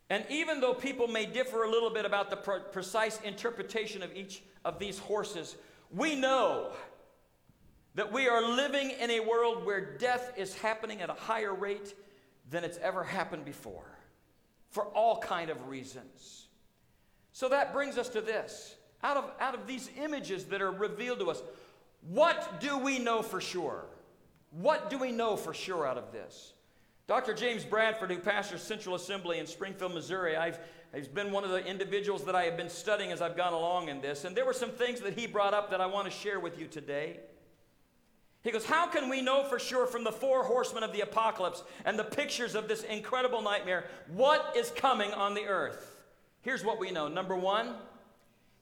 And 0.08 0.24
even 0.30 0.60
though 0.60 0.72
people 0.72 1.08
may 1.08 1.26
differ 1.26 1.64
a 1.64 1.68
little 1.68 1.90
bit 1.90 2.04
about 2.04 2.30
the 2.30 2.36
pre- 2.36 2.60
precise 2.70 3.20
interpretation 3.22 4.04
of 4.04 4.14
each 4.14 4.40
of 4.64 4.78
these 4.78 5.00
horses, 5.00 5.56
we 5.90 6.14
know 6.14 6.70
that 7.96 8.12
we 8.12 8.28
are 8.28 8.54
living 8.54 8.92
in 9.00 9.10
a 9.10 9.18
world 9.18 9.66
where 9.66 9.96
death 9.96 10.32
is 10.36 10.54
happening 10.54 11.00
at 11.00 11.10
a 11.10 11.14
higher 11.14 11.52
rate 11.52 11.92
than 12.50 12.62
it's 12.62 12.78
ever 12.78 13.02
happened 13.02 13.44
before 13.44 13.94
for 14.74 14.86
all 14.86 15.18
kind 15.20 15.50
of 15.50 15.68
reasons. 15.68 16.48
So 17.32 17.48
that 17.48 17.72
brings 17.72 17.96
us 17.96 18.08
to 18.10 18.20
this. 18.20 18.74
Out 19.04 19.16
of, 19.16 19.30
out 19.38 19.54
of 19.54 19.68
these 19.68 19.88
images 19.96 20.46
that 20.46 20.60
are 20.60 20.72
revealed 20.72 21.20
to 21.20 21.30
us, 21.30 21.40
what 22.08 22.60
do 22.60 22.76
we 22.76 22.98
know 22.98 23.22
for 23.22 23.40
sure? 23.40 23.84
What 24.50 24.90
do 24.90 24.98
we 24.98 25.12
know 25.12 25.36
for 25.36 25.54
sure 25.54 25.86
out 25.86 25.96
of 25.96 26.10
this? 26.10 26.54
Dr. 27.06 27.34
James 27.34 27.64
Bradford, 27.64 28.10
who 28.10 28.18
pastors 28.18 28.62
Central 28.62 28.96
Assembly 28.96 29.38
in 29.38 29.46
Springfield, 29.46 29.94
Missouri, 29.94 30.36
I've, 30.36 30.58
he's 30.92 31.06
been 31.06 31.30
one 31.30 31.44
of 31.44 31.50
the 31.50 31.64
individuals 31.64 32.24
that 32.24 32.34
I 32.34 32.42
have 32.42 32.56
been 32.56 32.68
studying 32.68 33.12
as 33.12 33.22
I've 33.22 33.36
gone 33.36 33.52
along 33.52 33.90
in 33.90 34.00
this. 34.00 34.24
And 34.24 34.34
there 34.34 34.44
were 34.44 34.52
some 34.52 34.70
things 34.70 35.00
that 35.02 35.16
he 35.16 35.28
brought 35.28 35.54
up 35.54 35.70
that 35.70 35.80
I 35.80 35.86
want 35.86 36.06
to 36.06 36.10
share 36.10 36.40
with 36.40 36.58
you 36.58 36.66
today. 36.66 37.20
He 38.44 38.50
goes, 38.50 38.66
How 38.66 38.86
can 38.86 39.08
we 39.08 39.22
know 39.22 39.42
for 39.44 39.58
sure 39.58 39.86
from 39.86 40.04
the 40.04 40.12
four 40.12 40.44
horsemen 40.44 40.82
of 40.82 40.92
the 40.92 41.00
apocalypse 41.00 41.64
and 41.86 41.98
the 41.98 42.04
pictures 42.04 42.54
of 42.54 42.68
this 42.68 42.82
incredible 42.82 43.40
nightmare 43.40 43.86
what 44.08 44.54
is 44.54 44.70
coming 44.70 45.12
on 45.12 45.34
the 45.34 45.46
earth? 45.46 45.96
Here's 46.42 46.62
what 46.62 46.78
we 46.78 46.90
know. 46.90 47.08
Number 47.08 47.34
one, 47.34 47.74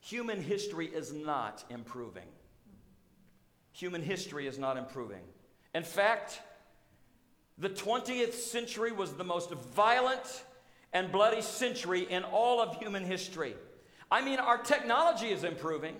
human 0.00 0.40
history 0.40 0.86
is 0.86 1.12
not 1.12 1.64
improving. 1.68 2.28
Human 3.72 4.02
history 4.02 4.46
is 4.46 4.56
not 4.56 4.76
improving. 4.76 5.22
In 5.74 5.82
fact, 5.82 6.40
the 7.58 7.70
20th 7.70 8.34
century 8.34 8.92
was 8.92 9.14
the 9.14 9.24
most 9.24 9.50
violent 9.50 10.44
and 10.92 11.10
bloody 11.10 11.42
century 11.42 12.06
in 12.08 12.22
all 12.22 12.60
of 12.60 12.76
human 12.76 13.04
history. 13.04 13.56
I 14.12 14.22
mean, 14.22 14.38
our 14.38 14.58
technology 14.58 15.30
is 15.30 15.42
improving. 15.42 15.96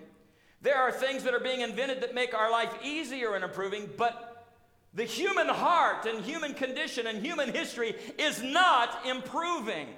There 0.63 0.77
are 0.77 0.93
things 0.93 1.25
that 1.25 1.35
are 1.35 1.41
being 1.41 1.61
invented 1.61 2.01
that 2.03 2.15
make 2.15 2.35
our 2.35 2.51
life 2.51 2.73
easier 2.85 3.35
and 3.35 3.45
improving, 3.45 3.91
but 3.97 4.47
the 4.95 5.05
human 5.05 5.49
heart 5.49 6.07
and 6.07 6.25
human 6.25 6.55
condition 6.55 7.07
and 7.07 7.25
human 7.25 7.53
history 7.53 7.95
is 8.19 8.43
not 8.43 9.05
improving. 9.05 9.89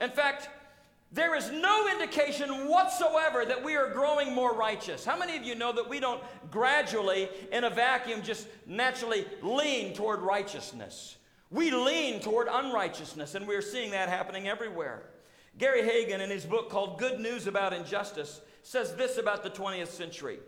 In 0.00 0.10
fact, 0.10 0.50
there 1.10 1.34
is 1.34 1.50
no 1.50 1.88
indication 1.88 2.68
whatsoever 2.68 3.46
that 3.46 3.64
we 3.64 3.76
are 3.76 3.90
growing 3.90 4.34
more 4.34 4.54
righteous. 4.54 5.06
How 5.06 5.16
many 5.16 5.38
of 5.38 5.42
you 5.42 5.54
know 5.54 5.72
that 5.72 5.88
we 5.88 6.00
don't 6.00 6.22
gradually, 6.50 7.30
in 7.50 7.64
a 7.64 7.70
vacuum, 7.70 8.22
just 8.22 8.46
naturally 8.66 9.24
lean 9.40 9.94
toward 9.94 10.20
righteousness? 10.20 11.16
We 11.50 11.70
lean 11.70 12.20
toward 12.20 12.48
unrighteousness, 12.50 13.34
and 13.34 13.48
we're 13.48 13.62
seeing 13.62 13.92
that 13.92 14.10
happening 14.10 14.48
everywhere. 14.48 15.04
Gary 15.58 15.82
Haugen, 15.82 16.20
in 16.20 16.30
his 16.30 16.44
book 16.44 16.70
called 16.70 16.98
Good 16.98 17.18
News 17.18 17.48
About 17.48 17.72
Injustice, 17.72 18.40
says 18.62 18.94
this 18.94 19.18
about 19.18 19.42
the 19.42 19.50
20th 19.50 19.88
century 19.88 20.38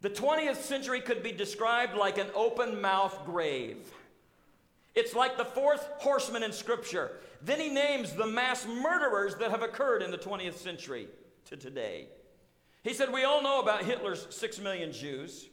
The 0.00 0.10
20th 0.10 0.56
century 0.56 1.00
could 1.00 1.22
be 1.22 1.32
described 1.32 1.96
like 1.96 2.18
an 2.18 2.26
open 2.34 2.80
mouth 2.80 3.24
grave. 3.24 3.78
It's 4.94 5.14
like 5.14 5.36
the 5.36 5.44
fourth 5.44 5.88
horseman 5.98 6.42
in 6.42 6.52
Scripture. 6.52 7.12
Then 7.42 7.60
he 7.60 7.68
names 7.68 8.12
the 8.12 8.26
mass 8.26 8.66
murderers 8.66 9.34
that 9.36 9.50
have 9.50 9.62
occurred 9.62 10.02
in 10.02 10.10
the 10.10 10.18
20th 10.18 10.56
century 10.56 11.08
to 11.46 11.56
today. 11.56 12.08
He 12.82 12.92
said, 12.92 13.12
We 13.12 13.24
all 13.24 13.42
know 13.42 13.60
about 13.60 13.84
Hitler's 13.84 14.26
6 14.30 14.60
million 14.60 14.92
Jews. 14.92 15.46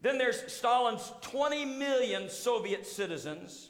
Then 0.00 0.18
there's 0.18 0.52
Stalin's 0.52 1.12
20 1.22 1.64
million 1.64 2.28
Soviet 2.28 2.86
citizens. 2.86 3.67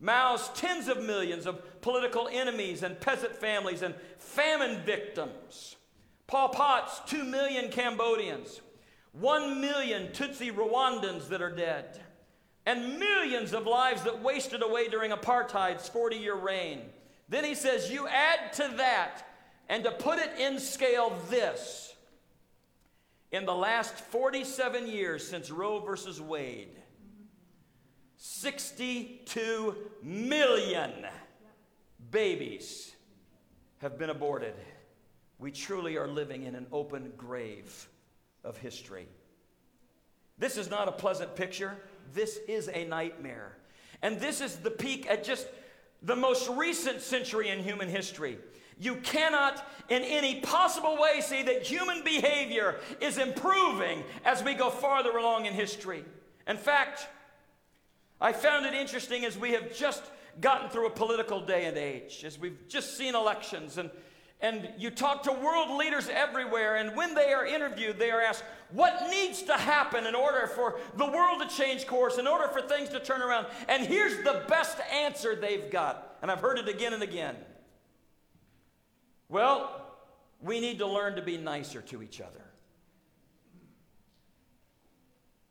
Mao's 0.00 0.50
tens 0.54 0.88
of 0.88 1.02
millions 1.02 1.46
of 1.46 1.80
political 1.80 2.28
enemies 2.30 2.82
and 2.82 3.00
peasant 3.00 3.34
families 3.36 3.82
and 3.82 3.94
famine 4.18 4.82
victims. 4.84 5.76
Pol 6.26 6.50
Pot's 6.50 7.00
2 7.10 7.24
million 7.24 7.70
Cambodians. 7.70 8.60
1 9.12 9.60
million 9.60 10.08
Tutsi 10.08 10.52
Rwandans 10.52 11.28
that 11.28 11.40
are 11.40 11.54
dead 11.54 12.00
and 12.66 12.98
millions 12.98 13.54
of 13.54 13.64
lives 13.66 14.02
that 14.02 14.22
wasted 14.22 14.62
away 14.62 14.88
during 14.88 15.12
apartheid's 15.12 15.88
40 15.88 16.16
year 16.16 16.34
reign. 16.34 16.80
Then 17.28 17.44
he 17.44 17.54
says, 17.54 17.90
You 17.90 18.08
add 18.08 18.52
to 18.54 18.74
that, 18.76 19.22
and 19.68 19.84
to 19.84 19.92
put 19.92 20.18
it 20.18 20.38
in 20.38 20.58
scale, 20.58 21.16
this. 21.30 21.94
In 23.32 23.46
the 23.46 23.54
last 23.54 23.94
47 23.94 24.86
years 24.86 25.26
since 25.26 25.50
Roe 25.50 25.80
versus 25.80 26.20
Wade, 26.20 26.76
62 28.28 29.76
million 30.02 30.90
babies 32.10 32.92
have 33.78 33.96
been 33.96 34.10
aborted. 34.10 34.54
We 35.38 35.52
truly 35.52 35.96
are 35.96 36.08
living 36.08 36.42
in 36.42 36.56
an 36.56 36.66
open 36.72 37.12
grave 37.16 37.88
of 38.42 38.58
history. 38.58 39.06
This 40.38 40.56
is 40.56 40.68
not 40.68 40.88
a 40.88 40.92
pleasant 40.92 41.36
picture. 41.36 41.76
This 42.14 42.40
is 42.48 42.68
a 42.74 42.84
nightmare. 42.84 43.56
And 44.02 44.18
this 44.18 44.40
is 44.40 44.56
the 44.56 44.72
peek 44.72 45.08
at 45.08 45.22
just 45.22 45.46
the 46.02 46.16
most 46.16 46.48
recent 46.48 47.02
century 47.02 47.50
in 47.50 47.60
human 47.60 47.88
history. 47.88 48.38
You 48.76 48.96
cannot, 48.96 49.64
in 49.88 50.02
any 50.02 50.40
possible 50.40 50.98
way, 51.00 51.20
see 51.20 51.44
that 51.44 51.62
human 51.62 52.02
behavior 52.02 52.80
is 53.00 53.18
improving 53.18 54.02
as 54.24 54.42
we 54.42 54.54
go 54.54 54.68
farther 54.68 55.16
along 55.16 55.46
in 55.46 55.52
history. 55.52 56.04
In 56.48 56.56
fact, 56.56 57.06
I 58.20 58.32
found 58.32 58.66
it 58.66 58.74
interesting 58.74 59.24
as 59.24 59.36
we 59.36 59.52
have 59.52 59.74
just 59.74 60.02
gotten 60.40 60.70
through 60.70 60.86
a 60.86 60.90
political 60.90 61.40
day 61.40 61.66
and 61.66 61.76
age, 61.76 62.24
as 62.24 62.38
we've 62.38 62.68
just 62.68 62.96
seen 62.96 63.14
elections 63.14 63.78
and 63.78 63.90
and 64.40 64.68
you 64.76 64.90
talk 64.90 65.22
to 65.22 65.32
world 65.32 65.78
leaders 65.78 66.10
everywhere, 66.10 66.76
and 66.76 66.94
when 66.94 67.14
they 67.14 67.32
are 67.32 67.46
interviewed, 67.46 67.98
they 67.98 68.10
are 68.10 68.20
asked, 68.20 68.44
What 68.70 69.08
needs 69.08 69.42
to 69.44 69.54
happen 69.54 70.06
in 70.06 70.14
order 70.14 70.46
for 70.46 70.78
the 70.96 71.06
world 71.06 71.40
to 71.40 71.56
change 71.56 71.86
course, 71.86 72.18
in 72.18 72.26
order 72.26 72.48
for 72.48 72.60
things 72.60 72.90
to 72.90 73.00
turn 73.00 73.22
around? 73.22 73.46
And 73.68 73.86
here's 73.86 74.22
the 74.24 74.44
best 74.46 74.78
answer 74.92 75.34
they've 75.34 75.70
got, 75.70 76.16
and 76.20 76.30
I've 76.30 76.40
heard 76.40 76.58
it 76.58 76.68
again 76.68 76.92
and 76.92 77.02
again. 77.02 77.36
Well, 79.28 79.82
we 80.42 80.60
need 80.60 80.78
to 80.78 80.86
learn 80.86 81.16
to 81.16 81.22
be 81.22 81.38
nicer 81.38 81.80
to 81.80 82.02
each 82.02 82.20
other. 82.20 82.44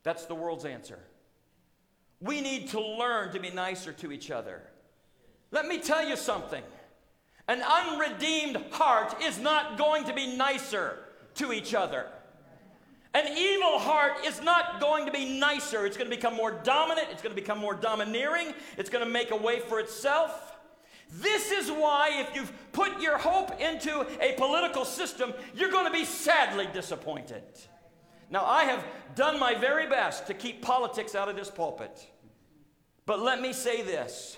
That's 0.04 0.26
the 0.26 0.36
world's 0.36 0.64
answer. 0.64 1.00
We 2.20 2.40
need 2.40 2.68
to 2.70 2.80
learn 2.80 3.32
to 3.32 3.40
be 3.40 3.50
nicer 3.50 3.92
to 3.94 4.12
each 4.12 4.30
other. 4.30 4.62
Let 5.50 5.66
me 5.66 5.78
tell 5.78 6.06
you 6.06 6.16
something. 6.16 6.62
An 7.48 7.62
unredeemed 7.62 8.56
heart 8.72 9.22
is 9.22 9.38
not 9.38 9.78
going 9.78 10.04
to 10.04 10.14
be 10.14 10.36
nicer 10.36 10.98
to 11.34 11.52
each 11.52 11.74
other. 11.74 12.06
An 13.14 13.26
evil 13.36 13.78
heart 13.78 14.26
is 14.26 14.42
not 14.42 14.80
going 14.80 15.06
to 15.06 15.12
be 15.12 15.38
nicer. 15.38 15.86
It's 15.86 15.96
going 15.96 16.10
to 16.10 16.14
become 16.14 16.34
more 16.34 16.50
dominant. 16.50 17.08
It's 17.10 17.22
going 17.22 17.34
to 17.34 17.40
become 17.40 17.58
more 17.58 17.74
domineering. 17.74 18.52
It's 18.76 18.90
going 18.90 19.04
to 19.04 19.10
make 19.10 19.30
a 19.30 19.36
way 19.36 19.60
for 19.60 19.80
itself. 19.80 20.54
This 21.10 21.52
is 21.52 21.70
why, 21.70 22.10
if 22.20 22.34
you've 22.34 22.52
put 22.72 23.00
your 23.00 23.16
hope 23.16 23.60
into 23.60 24.06
a 24.20 24.32
political 24.32 24.84
system, 24.84 25.32
you're 25.54 25.70
going 25.70 25.86
to 25.86 25.92
be 25.92 26.04
sadly 26.04 26.68
disappointed. 26.72 27.44
Now, 28.30 28.44
I 28.44 28.64
have 28.64 28.84
done 29.14 29.38
my 29.38 29.54
very 29.54 29.86
best 29.88 30.26
to 30.26 30.34
keep 30.34 30.62
politics 30.62 31.14
out 31.14 31.28
of 31.28 31.36
this 31.36 31.50
pulpit. 31.50 32.06
But 33.06 33.20
let 33.20 33.40
me 33.40 33.52
say 33.52 33.82
this 33.82 34.36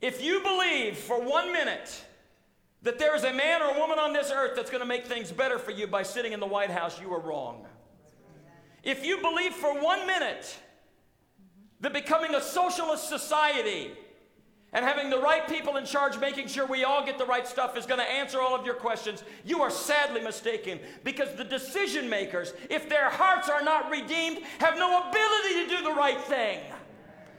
if 0.00 0.22
you 0.22 0.42
believe 0.42 0.96
for 0.96 1.20
one 1.20 1.52
minute 1.52 2.04
that 2.82 2.98
there 2.98 3.14
is 3.14 3.24
a 3.24 3.32
man 3.32 3.60
or 3.60 3.74
a 3.74 3.78
woman 3.78 3.98
on 3.98 4.12
this 4.12 4.30
earth 4.30 4.52
that's 4.56 4.70
going 4.70 4.80
to 4.80 4.86
make 4.86 5.06
things 5.06 5.30
better 5.30 5.58
for 5.58 5.70
you 5.70 5.86
by 5.86 6.02
sitting 6.02 6.32
in 6.32 6.40
the 6.40 6.46
White 6.46 6.70
House, 6.70 7.00
you 7.00 7.12
are 7.12 7.20
wrong. 7.20 7.66
If 8.82 9.04
you 9.04 9.20
believe 9.20 9.52
for 9.52 9.78
one 9.82 10.06
minute 10.06 10.56
that 11.80 11.92
becoming 11.92 12.34
a 12.34 12.40
socialist 12.40 13.08
society 13.08 13.90
and 14.72 14.84
having 14.84 15.10
the 15.10 15.18
right 15.18 15.48
people 15.48 15.76
in 15.76 15.84
charge, 15.84 16.18
making 16.18 16.46
sure 16.46 16.66
we 16.66 16.84
all 16.84 17.04
get 17.04 17.18
the 17.18 17.26
right 17.26 17.46
stuff, 17.46 17.76
is 17.76 17.86
going 17.86 18.00
to 18.00 18.08
answer 18.08 18.40
all 18.40 18.54
of 18.54 18.64
your 18.64 18.74
questions, 18.74 19.24
you 19.44 19.62
are 19.62 19.70
sadly 19.70 20.20
mistaken 20.20 20.78
because 21.02 21.34
the 21.36 21.44
decision 21.44 22.08
makers, 22.08 22.52
if 22.68 22.88
their 22.88 23.10
hearts 23.10 23.48
are 23.48 23.62
not 23.62 23.90
redeemed, 23.90 24.38
have 24.58 24.78
no 24.78 25.08
ability 25.08 25.64
to 25.64 25.76
do 25.76 25.82
the 25.82 25.94
right 25.94 26.20
thing. 26.20 26.60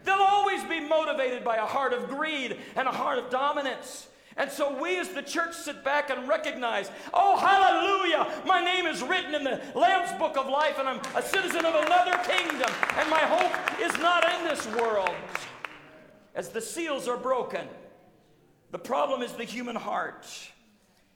They'll 0.03 0.15
always 0.15 0.63
be 0.65 0.79
motivated 0.79 1.43
by 1.43 1.57
a 1.57 1.65
heart 1.65 1.93
of 1.93 2.09
greed 2.09 2.57
and 2.75 2.87
a 2.87 2.91
heart 2.91 3.17
of 3.17 3.29
dominance. 3.29 4.07
And 4.37 4.49
so 4.49 4.81
we 4.81 4.97
as 4.97 5.09
the 5.09 5.21
church 5.21 5.53
sit 5.53 5.83
back 5.83 6.09
and 6.09 6.27
recognize, 6.27 6.89
oh, 7.13 7.37
hallelujah, 7.37 8.43
my 8.45 8.63
name 8.63 8.87
is 8.87 9.01
written 9.03 9.35
in 9.35 9.43
the 9.43 9.61
Lamb's 9.75 10.11
book 10.13 10.37
of 10.37 10.47
life, 10.47 10.79
and 10.79 10.87
I'm 10.87 11.01
a 11.15 11.21
citizen 11.21 11.65
of 11.65 11.75
another 11.75 12.17
kingdom, 12.23 12.71
and 12.97 13.09
my 13.09 13.19
hope 13.19 13.81
is 13.81 13.95
not 13.99 14.23
in 14.33 14.45
this 14.45 14.65
world. 14.67 15.15
As 16.33 16.49
the 16.49 16.61
seals 16.61 17.07
are 17.07 17.17
broken, 17.17 17.67
the 18.71 18.79
problem 18.79 19.21
is 19.21 19.33
the 19.33 19.43
human 19.43 19.75
heart. 19.75 20.27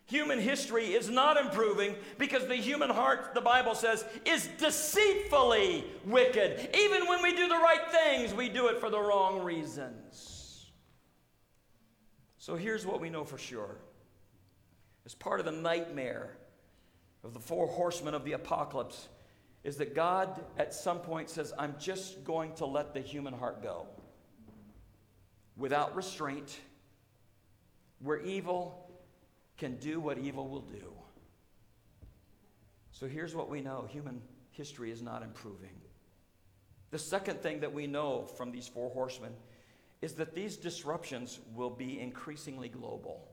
Human 0.07 0.39
history 0.39 0.93
is 0.93 1.09
not 1.09 1.37
improving 1.37 1.95
because 2.17 2.45
the 2.47 2.55
human 2.55 2.89
heart, 2.89 3.33
the 3.33 3.41
Bible 3.41 3.73
says, 3.73 4.05
is 4.23 4.47
deceitfully 4.59 5.83
wicked. 6.05 6.69
Even 6.77 7.07
when 7.07 7.23
we 7.23 7.35
do 7.35 7.47
the 7.47 7.55
right 7.55 7.89
things, 7.89 8.33
we 8.33 8.49
do 8.49 8.67
it 8.67 8.79
for 8.79 8.89
the 8.89 8.99
wrong 8.99 9.41
reasons. 9.41 10.67
So 12.37 12.55
here's 12.55 12.85
what 12.85 13.01
we 13.01 13.09
know 13.09 13.23
for 13.23 13.39
sure. 13.39 13.77
As 15.07 15.15
part 15.15 15.39
of 15.39 15.45
the 15.45 15.51
nightmare 15.51 16.37
of 17.23 17.33
the 17.33 17.39
four 17.39 17.65
horsemen 17.67 18.13
of 18.13 18.23
the 18.25 18.33
apocalypse, 18.33 19.07
is 19.63 19.77
that 19.77 19.95
God 19.95 20.43
at 20.59 20.75
some 20.75 20.99
point 20.99 21.27
says, 21.31 21.51
I'm 21.57 21.73
just 21.79 22.23
going 22.23 22.53
to 22.55 22.67
let 22.67 22.93
the 22.93 22.99
human 22.99 23.33
heart 23.33 23.63
go 23.63 23.87
without 25.57 25.95
restraint, 25.95 26.59
where 27.99 28.19
evil 28.19 28.89
can 29.57 29.77
do 29.77 29.99
what 29.99 30.17
evil 30.17 30.47
will 30.47 30.61
do. 30.61 30.93
So 32.91 33.07
here's 33.07 33.35
what 33.35 33.49
we 33.49 33.61
know 33.61 33.87
human 33.89 34.21
history 34.51 34.91
is 34.91 35.01
not 35.01 35.21
improving. 35.21 35.81
The 36.91 36.99
second 36.99 37.41
thing 37.41 37.59
that 37.59 37.73
we 37.73 37.87
know 37.87 38.25
from 38.25 38.51
these 38.51 38.67
four 38.67 38.89
horsemen 38.89 39.33
is 40.01 40.13
that 40.13 40.33
these 40.35 40.55
disruptions 40.55 41.39
will 41.53 41.69
be 41.69 41.99
increasingly 41.99 42.69
global. 42.69 43.27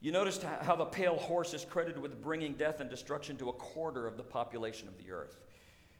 You 0.00 0.12
noticed 0.12 0.42
how 0.42 0.76
the 0.76 0.84
pale 0.84 1.16
horse 1.16 1.54
is 1.54 1.64
credited 1.64 2.00
with 2.00 2.20
bringing 2.20 2.54
death 2.54 2.80
and 2.80 2.90
destruction 2.90 3.36
to 3.38 3.48
a 3.48 3.52
quarter 3.54 4.06
of 4.06 4.16
the 4.16 4.22
population 4.22 4.86
of 4.86 4.98
the 4.98 5.10
earth. 5.10 5.38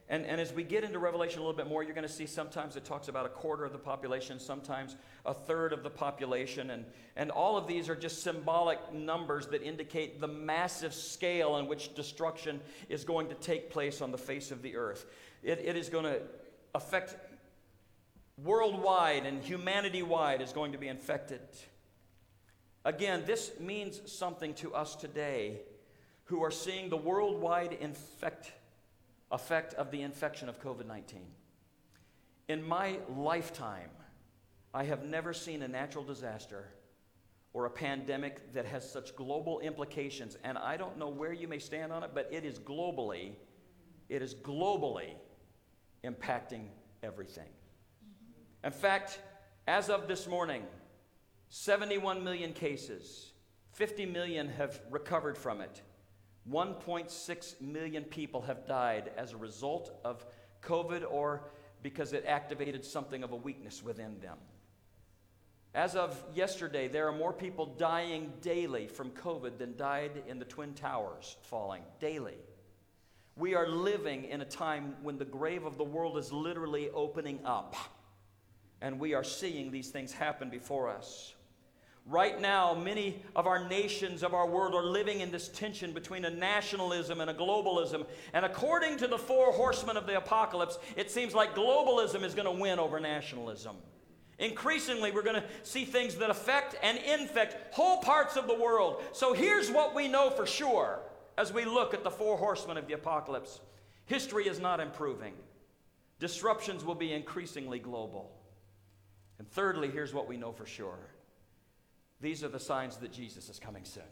And, 0.07 0.23
and 0.25 0.39
as 0.39 0.53
we 0.53 0.63
get 0.63 0.83
into 0.83 0.99
Revelation 0.99 1.39
a 1.39 1.41
little 1.41 1.57
bit 1.57 1.67
more, 1.67 1.81
you're 1.81 1.95
going 1.95 2.07
to 2.07 2.13
see 2.13 2.27
sometimes 2.27 2.75
it 2.75 2.85
talks 2.85 3.07
about 3.07 3.25
a 3.25 3.29
quarter 3.29 3.65
of 3.65 3.71
the 3.71 3.79
population, 3.79 4.39
sometimes 4.39 4.95
a 5.25 5.33
third 5.33 5.73
of 5.73 5.81
the 5.81 5.89
population. 5.89 6.69
And, 6.69 6.85
and 7.15 7.31
all 7.31 7.57
of 7.57 7.65
these 7.65 7.89
are 7.89 7.95
just 7.95 8.21
symbolic 8.21 8.93
numbers 8.93 9.47
that 9.47 9.63
indicate 9.63 10.21
the 10.21 10.27
massive 10.27 10.93
scale 10.93 11.57
in 11.57 11.65
which 11.65 11.95
destruction 11.95 12.61
is 12.87 13.03
going 13.03 13.29
to 13.29 13.35
take 13.35 13.71
place 13.71 13.99
on 13.99 14.11
the 14.11 14.17
face 14.17 14.51
of 14.51 14.61
the 14.61 14.75
earth. 14.75 15.07
It, 15.41 15.59
it 15.63 15.75
is 15.75 15.89
going 15.89 16.05
to 16.05 16.21
affect 16.75 17.15
worldwide 18.43 19.25
and 19.25 19.41
humanity 19.41 20.03
wide 20.03 20.41
is 20.41 20.51
going 20.53 20.73
to 20.73 20.77
be 20.77 20.87
infected. 20.87 21.41
Again, 22.83 23.23
this 23.25 23.51
means 23.59 23.99
something 24.11 24.53
to 24.55 24.75
us 24.75 24.95
today 24.95 25.61
who 26.25 26.43
are 26.43 26.51
seeing 26.51 26.89
the 26.89 26.97
worldwide 26.97 27.73
infect 27.73 28.51
effect 29.31 29.73
of 29.75 29.91
the 29.91 30.01
infection 30.01 30.49
of 30.49 30.61
COVID 30.61 30.85
19. 30.85 31.21
In 32.47 32.63
my 32.63 32.99
lifetime, 33.09 33.89
I 34.73 34.83
have 34.83 35.03
never 35.03 35.33
seen 35.33 35.61
a 35.61 35.67
natural 35.67 36.03
disaster 36.03 36.67
or 37.53 37.65
a 37.65 37.69
pandemic 37.69 38.53
that 38.53 38.65
has 38.65 38.87
such 38.89 39.15
global 39.15 39.61
implications. 39.61 40.37
And 40.43 40.57
I 40.57 40.75
don't 40.75 40.97
know 40.97 41.07
where 41.07 41.31
you 41.31 41.47
may 41.47 41.59
stand 41.59 41.93
on 41.93 42.03
it, 42.03 42.11
but 42.13 42.27
it 42.29 42.43
is 42.43 42.59
globally, 42.59 43.31
it 44.09 44.21
is 44.21 44.35
globally 44.35 45.13
impacting 46.03 46.65
everything. 47.01 47.47
In 48.63 48.71
fact, 48.71 49.19
as 49.67 49.89
of 49.89 50.09
this 50.09 50.27
morning, 50.27 50.63
71 51.47 52.23
million 52.23 52.51
cases, 52.51 53.31
50 53.71 54.05
million 54.05 54.49
have 54.49 54.81
recovered 54.91 55.37
from 55.37 55.61
it. 55.61 55.81
1.6 56.51 57.61
million 57.61 58.03
people 58.03 58.41
have 58.41 58.67
died 58.67 59.11
as 59.17 59.33
a 59.33 59.37
result 59.37 59.99
of 60.03 60.25
COVID 60.61 61.03
or 61.09 61.43
because 61.81 62.13
it 62.13 62.25
activated 62.27 62.83
something 62.83 63.23
of 63.23 63.31
a 63.31 63.35
weakness 63.35 63.83
within 63.83 64.19
them. 64.19 64.37
As 65.75 65.95
of 65.95 66.23
yesterday, 66.33 66.87
there 66.87 67.07
are 67.07 67.11
more 67.11 67.33
people 67.33 67.65
dying 67.65 68.31
daily 68.41 68.87
from 68.87 69.11
COVID 69.11 69.57
than 69.57 69.75
died 69.75 70.23
in 70.27 70.39
the 70.39 70.45
Twin 70.45 70.73
Towers 70.73 71.35
falling 71.43 71.83
daily. 71.99 72.37
We 73.37 73.55
are 73.55 73.67
living 73.67 74.23
in 74.23 74.39
a 74.39 74.45
time 74.45 74.95
when 75.03 75.17
the 75.17 75.25
grave 75.25 75.65
of 75.65 75.77
the 75.77 75.83
world 75.83 76.17
is 76.17 76.31
literally 76.31 76.89
opening 76.91 77.39
up, 77.43 77.75
and 78.81 78.97
we 78.97 79.13
are 79.13 79.23
seeing 79.23 79.69
these 79.69 79.89
things 79.89 80.13
happen 80.13 80.49
before 80.49 80.89
us. 80.89 81.34
Right 82.07 82.39
now, 82.39 82.75
many 82.75 83.23
of 83.35 83.47
our 83.47 83.67
nations 83.67 84.21
of 84.21 84.35
our 84.35 84.47
world 84.47 84.75
are 84.75 84.85
living 84.85 85.21
in 85.21 85.31
this 85.31 85.47
tension 85.47 85.91
between 85.91 86.25
a 86.25 86.29
nationalism 86.29 87.19
and 87.19 87.31
a 87.31 87.33
globalism. 87.33 88.05
And 88.33 88.45
according 88.45 88.97
to 88.97 89.07
the 89.07 89.17
four 89.17 89.51
horsemen 89.51 89.97
of 89.97 90.05
the 90.05 90.15
apocalypse, 90.15 90.77
it 90.95 91.09
seems 91.09 91.33
like 91.33 91.55
globalism 91.55 92.23
is 92.23 92.35
going 92.35 92.45
to 92.45 92.61
win 92.61 92.77
over 92.77 92.99
nationalism. 92.99 93.77
Increasingly, 94.37 95.11
we're 95.11 95.23
going 95.23 95.41
to 95.41 95.47
see 95.63 95.83
things 95.83 96.15
that 96.17 96.29
affect 96.29 96.75
and 96.83 96.99
infect 96.99 97.73
whole 97.73 98.01
parts 98.01 98.35
of 98.35 98.45
the 98.47 98.53
world. 98.53 99.01
So 99.11 99.33
here's 99.33 99.71
what 99.71 99.95
we 99.95 100.07
know 100.07 100.29
for 100.29 100.45
sure 100.45 100.99
as 101.39 101.51
we 101.51 101.65
look 101.65 101.95
at 101.95 102.03
the 102.03 102.11
four 102.11 102.37
horsemen 102.37 102.77
of 102.77 102.85
the 102.85 102.93
apocalypse 102.93 103.61
history 104.05 104.47
is 104.47 104.59
not 104.59 104.79
improving, 104.79 105.33
disruptions 106.19 106.85
will 106.85 106.95
be 106.95 107.13
increasingly 107.13 107.79
global. 107.79 108.31
And 109.39 109.49
thirdly, 109.49 109.89
here's 109.89 110.13
what 110.13 110.27
we 110.27 110.37
know 110.37 110.51
for 110.51 110.67
sure 110.67 110.99
these 112.25 112.43
are 112.43 112.47
the 112.47 112.59
signs 112.59 112.97
that 112.97 113.11
Jesus 113.11 113.49
is 113.49 113.59
coming 113.59 113.85
soon. 113.85 114.03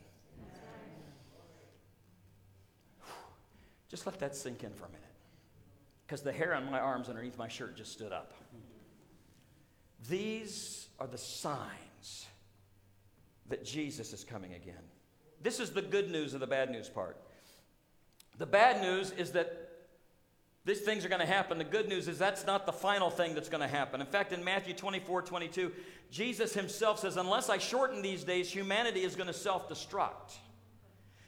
Just 3.89 4.05
let 4.05 4.19
that 4.19 4.35
sink 4.35 4.63
in 4.63 4.71
for 4.71 4.85
a 4.85 4.89
minute. 4.89 5.01
Because 6.05 6.21
the 6.21 6.31
hair 6.31 6.53
on 6.53 6.69
my 6.69 6.79
arms 6.79 7.09
underneath 7.09 7.39
my 7.39 7.47
shirt 7.47 7.75
just 7.75 7.91
stood 7.91 8.11
up. 8.11 8.35
These 10.07 10.89
are 10.99 11.07
the 11.07 11.17
signs 11.17 12.27
that 13.49 13.65
Jesus 13.65 14.13
is 14.13 14.23
coming 14.23 14.53
again. 14.53 14.75
This 15.41 15.59
is 15.59 15.71
the 15.71 15.81
good 15.81 16.11
news 16.11 16.35
of 16.35 16.39
the 16.39 16.47
bad 16.47 16.69
news 16.69 16.89
part. 16.89 17.17
The 18.37 18.45
bad 18.45 18.79
news 18.79 19.09
is 19.09 19.31
that 19.31 19.63
these 20.65 20.81
things 20.81 21.03
are 21.03 21.09
going 21.09 21.19
to 21.19 21.25
happen. 21.25 21.57
The 21.57 21.63
good 21.65 21.89
news 21.89 22.07
is 22.07 22.17
that's 22.17 22.45
not 22.45 22.65
the 22.65 22.71
final 22.71 23.09
thing 23.09 23.33
that's 23.33 23.49
going 23.49 23.61
to 23.61 23.67
happen. 23.67 23.99
In 23.99 24.07
fact, 24.07 24.31
in 24.31 24.43
Matthew 24.43 24.73
24 24.73 25.23
22, 25.23 25.71
Jesus 26.13 26.53
himself 26.53 26.99
says, 26.99 27.17
Unless 27.17 27.49
I 27.49 27.57
shorten 27.57 28.03
these 28.03 28.23
days, 28.23 28.47
humanity 28.47 29.01
is 29.01 29.15
going 29.15 29.25
to 29.25 29.33
self 29.33 29.67
destruct. 29.67 30.35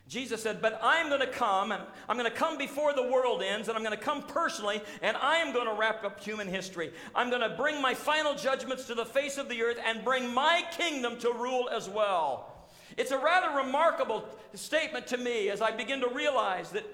Jesus 0.08 0.44
said, 0.44 0.62
But 0.62 0.80
I'm 0.84 1.10
going 1.10 1.22
to 1.22 1.28
come, 1.28 1.72
and 1.72 1.82
I'm 2.08 2.18
going 2.20 2.30
to 2.30 2.38
come 2.38 2.60
before 2.60 2.94
the 2.94 3.02
world 3.02 3.42
ends, 3.42 3.68
and 3.68 3.76
I'm 3.76 3.84
going 3.84 3.98
to 3.98 4.04
come 4.04 4.22
personally, 4.22 4.84
and 5.02 5.18
I 5.18 5.38
am 5.38 5.54
going 5.54 5.66
to 5.66 5.74
wrap 5.74 6.04
up 6.04 6.24
human 6.24 6.48
history. 6.48 6.94
I'm 7.16 7.32
going 7.32 7.42
to 7.42 7.58
bring 7.58 7.82
my 7.82 7.96
final 7.96 8.36
judgments 8.36 8.86
to 8.86 8.94
the 8.94 9.06
face 9.06 9.40
of 9.40 9.50
the 9.50 9.64
earth 9.64 9.80
and 9.84 10.06
bring 10.06 10.32
my 10.32 10.64
kingdom 10.78 11.18
to 11.18 11.34
rule 11.34 11.68
as 11.74 11.90
well. 11.90 12.70
It's 12.96 13.10
a 13.10 13.18
rather 13.18 13.58
remarkable 13.58 14.24
statement 14.54 15.08
to 15.08 15.18
me 15.18 15.50
as 15.50 15.62
I 15.62 15.72
begin 15.72 16.00
to 16.02 16.10
realize 16.10 16.70
that 16.70 16.86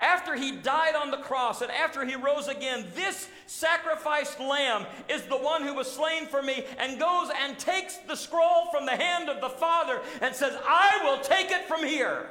after 0.00 0.34
he 0.34 0.52
died 0.52 0.94
on 0.94 1.10
the 1.10 1.16
cross 1.18 1.62
and 1.62 1.70
after 1.70 2.04
he 2.04 2.16
rose 2.16 2.48
again, 2.48 2.86
this 2.94 3.28
sacrificed 3.46 4.38
lamb 4.38 4.84
is 5.08 5.22
the 5.22 5.36
one 5.36 5.62
who 5.62 5.74
was 5.74 5.90
slain 5.90 6.26
for 6.26 6.42
me 6.42 6.64
and 6.78 7.00
goes 7.00 7.30
and 7.42 7.58
takes 7.58 7.96
the 7.98 8.14
scroll 8.14 8.66
from 8.70 8.84
the 8.84 8.96
hand 8.96 9.30
of 9.30 9.40
the 9.40 9.48
Father 9.48 10.00
and 10.20 10.34
says, 10.34 10.56
I 10.66 11.00
will 11.04 11.22
take 11.22 11.50
it 11.50 11.66
from 11.66 11.82
here 11.82 12.28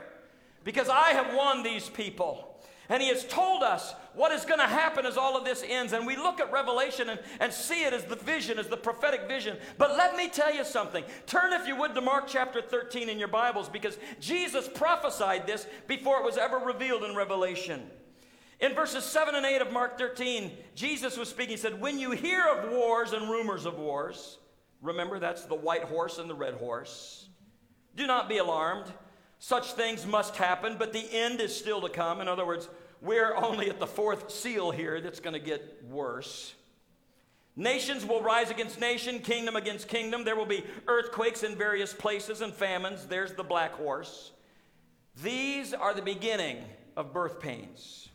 because 0.63 0.89
I 0.89 1.10
have 1.10 1.36
won 1.36 1.63
these 1.63 1.89
people. 1.89 2.55
And 2.89 3.02
he 3.02 3.10
has 3.10 3.26
told 3.26 3.63
us 3.63 3.93
what 4.13 4.32
is 4.32 4.45
going 4.45 4.60
to 4.60 4.67
happen 4.67 5.06
as 5.06 5.17
all 5.17 5.38
of 5.38 5.43
this 5.43 5.63
ends. 5.67 5.93
And 5.93 6.06
we 6.06 6.15
look 6.15 6.39
at 6.39 6.52
Revelation 6.52 7.10
and, 7.10 7.19
and 7.39 7.52
see 7.52 7.84
it 7.84 7.93
as 7.93 8.04
the 8.06 8.15
vision, 8.15 8.60
as 8.60 8.67
the 8.67 8.78
prophetic 8.78 9.28
vision. 9.28 9.58
But 9.78 9.98
let 9.98 10.15
me 10.15 10.30
tell 10.30 10.54
you 10.54 10.63
something. 10.63 11.04
Turn, 11.26 11.54
if 11.54 11.67
you 11.67 11.76
would, 11.76 11.95
to 11.95 12.02
Mark 12.02 12.26
chapter 12.28 12.62
13 12.62 13.10
in 13.10 13.19
your 13.19 13.28
Bibles 13.28 13.69
because 13.69 13.98
Jesus 14.19 14.67
prophesied 14.67 15.48
this 15.48 15.65
before 15.88 16.19
it 16.19 16.26
was 16.26 16.38
ever 16.38 16.58
revealed 16.58 17.04
in 17.04 17.15
Revelation. 17.15 17.84
In 18.60 18.74
verses 18.74 19.04
7 19.04 19.36
and 19.36 19.45
8 19.45 19.62
of 19.62 19.74
Mark 19.74 19.98
13, 19.98 20.52
Jesus 20.76 21.17
was 21.17 21.28
speaking. 21.30 21.52
He 21.52 21.58
said, 21.58 21.82
When 21.82 22.00
you 22.00 22.12
hear 22.12 22.45
of 22.45 22.71
wars 22.71 23.12
and 23.12 23.30
rumors 23.30 23.65
of 23.65 23.78
wars, 23.78 24.38
Remember, 24.86 25.19
that's 25.19 25.45
the 25.45 25.56
white 25.56 25.84
horse 25.84 26.19
and 26.19 26.30
the 26.30 26.36
red 26.36 26.54
horse. 26.56 27.28
Do 27.95 28.06
not 28.06 28.30
be 28.30 28.38
alarmed. 28.38 28.91
Such 29.47 29.73
things 29.73 30.08
must 30.08 30.38
happen, 30.38 30.75
but 30.79 30.91
the 30.91 31.08
end 31.12 31.39
is 31.39 31.55
still 31.55 31.79
to 31.81 31.88
come. 31.88 32.19
In 32.19 32.27
other 32.27 32.47
words, 32.47 32.67
we're 32.99 33.36
only 33.36 33.69
at 33.69 33.79
the 33.79 33.86
fourth 33.86 34.31
seal 34.31 34.71
here 34.71 34.99
that's 34.99 35.19
going 35.19 35.36
to 35.36 35.39
get 35.39 35.84
worse. 35.88 36.55
Nations 37.55 38.03
will 38.03 38.23
rise 38.23 38.49
against 38.49 38.79
nation, 38.79 39.19
kingdom 39.19 39.55
against 39.55 39.88
kingdom. 39.88 40.23
There 40.23 40.36
will 40.36 40.47
be 40.47 40.63
earthquakes 40.88 41.43
in 41.43 41.55
various 41.55 41.93
places 41.93 42.41
and 42.41 42.55
famines. 42.55 43.05
There's 43.05 43.34
the 43.34 43.43
black 43.43 43.73
horse. 43.73 44.31
These 45.21 45.75
are 45.75 45.93
the 45.93 46.01
beginning 46.01 46.63
of 46.97 47.13
birth 47.13 47.39
pains. 47.39 48.10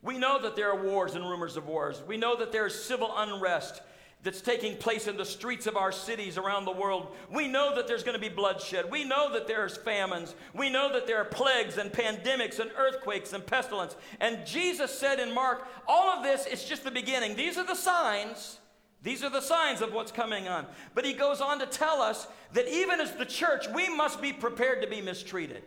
We 0.00 0.16
know 0.16 0.40
that 0.40 0.54
there 0.54 0.70
are 0.70 0.80
wars 0.80 1.16
and 1.16 1.28
rumors 1.28 1.56
of 1.56 1.66
wars. 1.66 2.04
We 2.06 2.16
know 2.16 2.36
that 2.36 2.52
there 2.52 2.66
is 2.66 2.84
civil 2.84 3.12
unrest 3.16 3.82
that's 4.22 4.40
taking 4.40 4.76
place 4.76 5.06
in 5.06 5.16
the 5.16 5.24
streets 5.24 5.66
of 5.66 5.76
our 5.76 5.92
cities 5.92 6.36
around 6.36 6.64
the 6.64 6.72
world. 6.72 7.14
We 7.30 7.46
know 7.46 7.74
that 7.76 7.86
there's 7.86 8.02
going 8.02 8.16
to 8.16 8.20
be 8.20 8.28
bloodshed. 8.28 8.90
We 8.90 9.04
know 9.04 9.32
that 9.32 9.46
there's 9.46 9.76
famines. 9.76 10.34
We 10.54 10.68
know 10.70 10.92
that 10.92 11.06
there 11.06 11.18
are 11.18 11.24
plagues 11.24 11.78
and 11.78 11.92
pandemics 11.92 12.58
and 12.58 12.70
earthquakes 12.76 13.32
and 13.32 13.46
pestilence. 13.46 13.96
And 14.20 14.44
Jesus 14.44 14.90
said 14.90 15.20
in 15.20 15.32
Mark, 15.32 15.68
all 15.86 16.10
of 16.10 16.24
this 16.24 16.46
is 16.46 16.64
just 16.64 16.82
the 16.82 16.90
beginning. 16.90 17.36
These 17.36 17.56
are 17.58 17.66
the 17.66 17.76
signs. 17.76 18.58
These 19.02 19.22
are 19.22 19.30
the 19.30 19.40
signs 19.40 19.80
of 19.80 19.92
what's 19.92 20.10
coming 20.10 20.48
on. 20.48 20.66
But 20.94 21.04
he 21.04 21.12
goes 21.12 21.40
on 21.40 21.60
to 21.60 21.66
tell 21.66 22.02
us 22.02 22.26
that 22.54 22.68
even 22.68 23.00
as 23.00 23.12
the 23.12 23.24
church, 23.24 23.68
we 23.68 23.88
must 23.88 24.20
be 24.20 24.32
prepared 24.32 24.82
to 24.82 24.88
be 24.88 25.00
mistreated. 25.00 25.62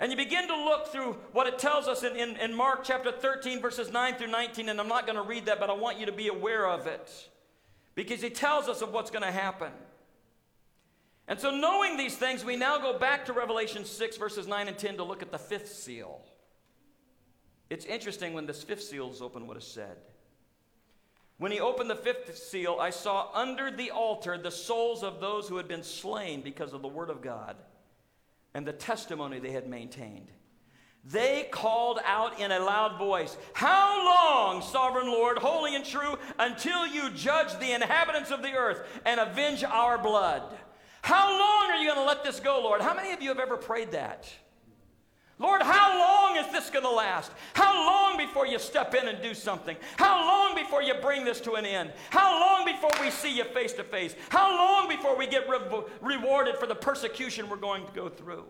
And 0.00 0.10
you 0.10 0.16
begin 0.16 0.48
to 0.48 0.56
look 0.56 0.88
through 0.88 1.12
what 1.32 1.46
it 1.46 1.58
tells 1.58 1.86
us 1.86 2.02
in, 2.02 2.16
in, 2.16 2.36
in 2.36 2.54
Mark 2.54 2.82
chapter 2.82 3.12
13, 3.12 3.60
verses 3.60 3.92
9 3.92 4.16
through 4.16 4.28
19, 4.28 4.68
and 4.68 4.80
I'm 4.80 4.88
not 4.88 5.06
going 5.06 5.16
to 5.16 5.22
read 5.22 5.46
that, 5.46 5.60
but 5.60 5.70
I 5.70 5.72
want 5.74 6.00
you 6.00 6.06
to 6.06 6.12
be 6.12 6.28
aware 6.28 6.68
of 6.68 6.86
it 6.86 7.10
because 7.94 8.20
he 8.20 8.30
tells 8.30 8.68
us 8.68 8.82
of 8.82 8.92
what's 8.92 9.10
going 9.10 9.22
to 9.22 9.30
happen. 9.30 9.70
And 11.28 11.38
so, 11.38 11.50
knowing 11.50 11.96
these 11.96 12.16
things, 12.16 12.44
we 12.44 12.56
now 12.56 12.78
go 12.78 12.98
back 12.98 13.24
to 13.26 13.32
Revelation 13.32 13.84
6, 13.84 14.16
verses 14.16 14.46
9 14.46 14.68
and 14.68 14.76
10 14.76 14.96
to 14.96 15.04
look 15.04 15.22
at 15.22 15.30
the 15.30 15.38
fifth 15.38 15.72
seal. 15.72 16.20
It's 17.70 17.86
interesting 17.86 18.34
when 18.34 18.46
this 18.46 18.62
fifth 18.62 18.82
seal 18.82 19.10
is 19.10 19.22
open 19.22 19.46
what 19.46 19.56
is 19.56 19.64
said. 19.64 19.96
When 21.38 21.50
he 21.50 21.60
opened 21.60 21.88
the 21.88 21.96
fifth 21.96 22.36
seal, 22.36 22.78
I 22.80 22.90
saw 22.90 23.30
under 23.32 23.70
the 23.70 23.90
altar 23.90 24.36
the 24.36 24.50
souls 24.50 25.02
of 25.02 25.20
those 25.20 25.48
who 25.48 25.56
had 25.56 25.66
been 25.66 25.82
slain 25.82 26.42
because 26.42 26.72
of 26.72 26.82
the 26.82 26.88
word 26.88 27.10
of 27.10 27.22
God 27.22 27.56
and 28.54 28.66
the 28.66 28.72
testimony 28.72 29.38
they 29.38 29.50
had 29.50 29.68
maintained. 29.68 30.30
They 31.04 31.48
called 31.50 31.98
out 32.04 32.40
in 32.40 32.50
a 32.50 32.60
loud 32.60 32.98
voice, 32.98 33.36
How 33.52 34.04
long, 34.06 34.62
sovereign 34.62 35.06
Lord, 35.06 35.36
holy 35.36 35.74
and 35.74 35.84
true, 35.84 36.16
until 36.38 36.86
you 36.86 37.10
judge 37.10 37.58
the 37.58 37.72
inhabitants 37.72 38.30
of 38.30 38.42
the 38.42 38.54
earth 38.54 38.80
and 39.04 39.20
avenge 39.20 39.64
our 39.64 39.98
blood? 39.98 40.42
How 41.02 41.28
long 41.30 41.70
are 41.70 41.76
you 41.76 41.88
going 41.88 41.98
to 41.98 42.06
let 42.06 42.24
this 42.24 42.40
go, 42.40 42.62
Lord? 42.62 42.80
How 42.80 42.94
many 42.94 43.12
of 43.12 43.20
you 43.20 43.28
have 43.28 43.38
ever 43.38 43.58
prayed 43.58 43.92
that? 43.92 44.32
Lord, 45.38 45.62
how 45.62 45.98
long 45.98 46.36
is 46.36 46.50
this 46.52 46.70
going 46.70 46.84
to 46.84 46.90
last? 46.90 47.32
How 47.54 47.74
long 47.74 48.16
before 48.16 48.46
you 48.46 48.58
step 48.58 48.94
in 48.94 49.08
and 49.08 49.20
do 49.20 49.34
something? 49.34 49.76
How 49.96 50.24
long 50.24 50.54
before 50.54 50.82
you 50.82 50.94
bring 50.94 51.24
this 51.24 51.40
to 51.42 51.54
an 51.54 51.66
end? 51.66 51.92
How 52.10 52.40
long 52.40 52.64
before 52.64 52.92
we 53.00 53.10
see 53.10 53.36
you 53.36 53.44
face 53.44 53.72
to 53.74 53.84
face? 53.84 54.14
How 54.28 54.56
long 54.56 54.88
before 54.88 55.16
we 55.16 55.26
get 55.26 55.48
re- 55.48 55.82
rewarded 56.00 56.56
for 56.56 56.66
the 56.66 56.74
persecution 56.74 57.50
we're 57.50 57.56
going 57.56 57.84
to 57.84 57.92
go 57.92 58.08
through? 58.08 58.44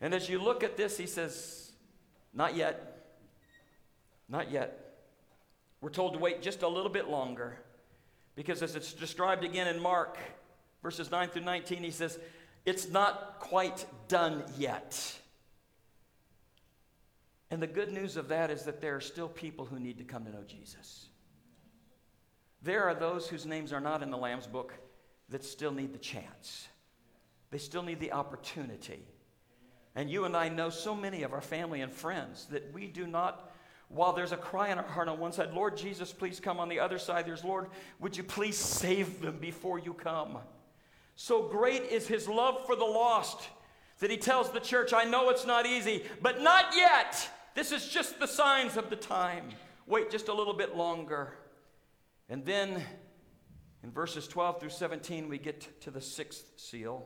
And 0.00 0.14
as 0.14 0.28
you 0.28 0.40
look 0.40 0.62
at 0.62 0.76
this, 0.76 0.96
he 0.96 1.06
says, 1.06 1.72
Not 2.32 2.54
yet. 2.54 3.08
Not 4.28 4.52
yet. 4.52 4.94
We're 5.80 5.90
told 5.90 6.12
to 6.12 6.20
wait 6.20 6.42
just 6.42 6.62
a 6.62 6.68
little 6.68 6.90
bit 6.90 7.08
longer 7.08 7.58
because, 8.36 8.62
as 8.62 8.76
it's 8.76 8.92
described 8.92 9.44
again 9.44 9.66
in 9.66 9.82
Mark, 9.82 10.16
verses 10.82 11.10
9 11.10 11.28
through 11.30 11.42
19, 11.42 11.82
he 11.82 11.90
says, 11.90 12.20
It's 12.64 12.88
not 12.88 13.40
quite 13.40 13.84
done 14.06 14.44
yet. 14.56 15.18
And 17.50 17.60
the 17.60 17.66
good 17.66 17.92
news 17.92 18.16
of 18.16 18.28
that 18.28 18.50
is 18.50 18.62
that 18.64 18.80
there 18.80 18.94
are 18.94 19.00
still 19.00 19.28
people 19.28 19.64
who 19.64 19.80
need 19.80 19.98
to 19.98 20.04
come 20.04 20.24
to 20.24 20.30
know 20.30 20.44
Jesus. 20.46 21.06
There 22.62 22.84
are 22.84 22.94
those 22.94 23.28
whose 23.28 23.46
names 23.46 23.72
are 23.72 23.80
not 23.80 24.02
in 24.02 24.10
the 24.10 24.16
Lamb's 24.16 24.46
book 24.46 24.74
that 25.30 25.44
still 25.44 25.72
need 25.72 25.92
the 25.92 25.98
chance. 25.98 26.68
They 27.50 27.58
still 27.58 27.82
need 27.82 27.98
the 27.98 28.12
opportunity. 28.12 29.02
And 29.96 30.08
you 30.08 30.24
and 30.24 30.36
I 30.36 30.48
know 30.48 30.70
so 30.70 30.94
many 30.94 31.24
of 31.24 31.32
our 31.32 31.40
family 31.40 31.80
and 31.80 31.92
friends 31.92 32.46
that 32.50 32.72
we 32.72 32.86
do 32.86 33.06
not, 33.06 33.50
while 33.88 34.12
there's 34.12 34.30
a 34.30 34.36
cry 34.36 34.68
in 34.68 34.78
our 34.78 34.84
heart 34.84 35.08
on 35.08 35.18
one 35.18 35.32
side, 35.32 35.52
Lord 35.52 35.76
Jesus, 35.76 36.12
please 36.12 36.38
come. 36.38 36.60
On 36.60 36.68
the 36.68 36.78
other 36.78 36.98
side, 36.98 37.26
there's, 37.26 37.44
Lord, 37.44 37.66
would 37.98 38.16
you 38.16 38.22
please 38.22 38.56
save 38.56 39.20
them 39.20 39.38
before 39.40 39.80
you 39.80 39.92
come? 39.92 40.38
So 41.16 41.48
great 41.48 41.82
is 41.90 42.06
his 42.06 42.28
love 42.28 42.64
for 42.66 42.76
the 42.76 42.84
lost 42.84 43.48
that 43.98 44.10
he 44.10 44.16
tells 44.16 44.50
the 44.50 44.60
church, 44.60 44.92
I 44.92 45.04
know 45.04 45.28
it's 45.28 45.46
not 45.46 45.66
easy, 45.66 46.04
but 46.22 46.40
not 46.40 46.66
yet. 46.74 47.28
This 47.60 47.72
is 47.72 47.88
just 47.88 48.18
the 48.18 48.26
signs 48.26 48.78
of 48.78 48.88
the 48.88 48.96
time. 48.96 49.50
Wait 49.86 50.10
just 50.10 50.28
a 50.28 50.32
little 50.32 50.54
bit 50.54 50.78
longer. 50.78 51.34
And 52.30 52.42
then 52.42 52.82
in 53.84 53.90
verses 53.90 54.26
12 54.26 54.60
through 54.60 54.70
17, 54.70 55.28
we 55.28 55.36
get 55.36 55.82
to 55.82 55.90
the 55.90 56.00
sixth 56.00 56.52
seal. 56.56 57.04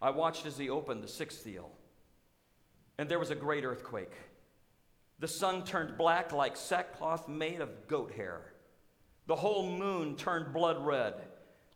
I 0.00 0.08
watched 0.08 0.46
as 0.46 0.56
he 0.56 0.70
opened 0.70 1.04
the 1.04 1.08
sixth 1.08 1.42
seal, 1.42 1.72
and 2.96 3.06
there 3.06 3.18
was 3.18 3.30
a 3.30 3.34
great 3.34 3.66
earthquake. 3.66 4.14
The 5.18 5.28
sun 5.28 5.62
turned 5.64 5.98
black 5.98 6.32
like 6.32 6.56
sackcloth 6.56 7.28
made 7.28 7.60
of 7.60 7.86
goat 7.86 8.12
hair. 8.12 8.54
The 9.26 9.36
whole 9.36 9.76
moon 9.76 10.16
turned 10.16 10.54
blood 10.54 10.82
red. 10.82 11.16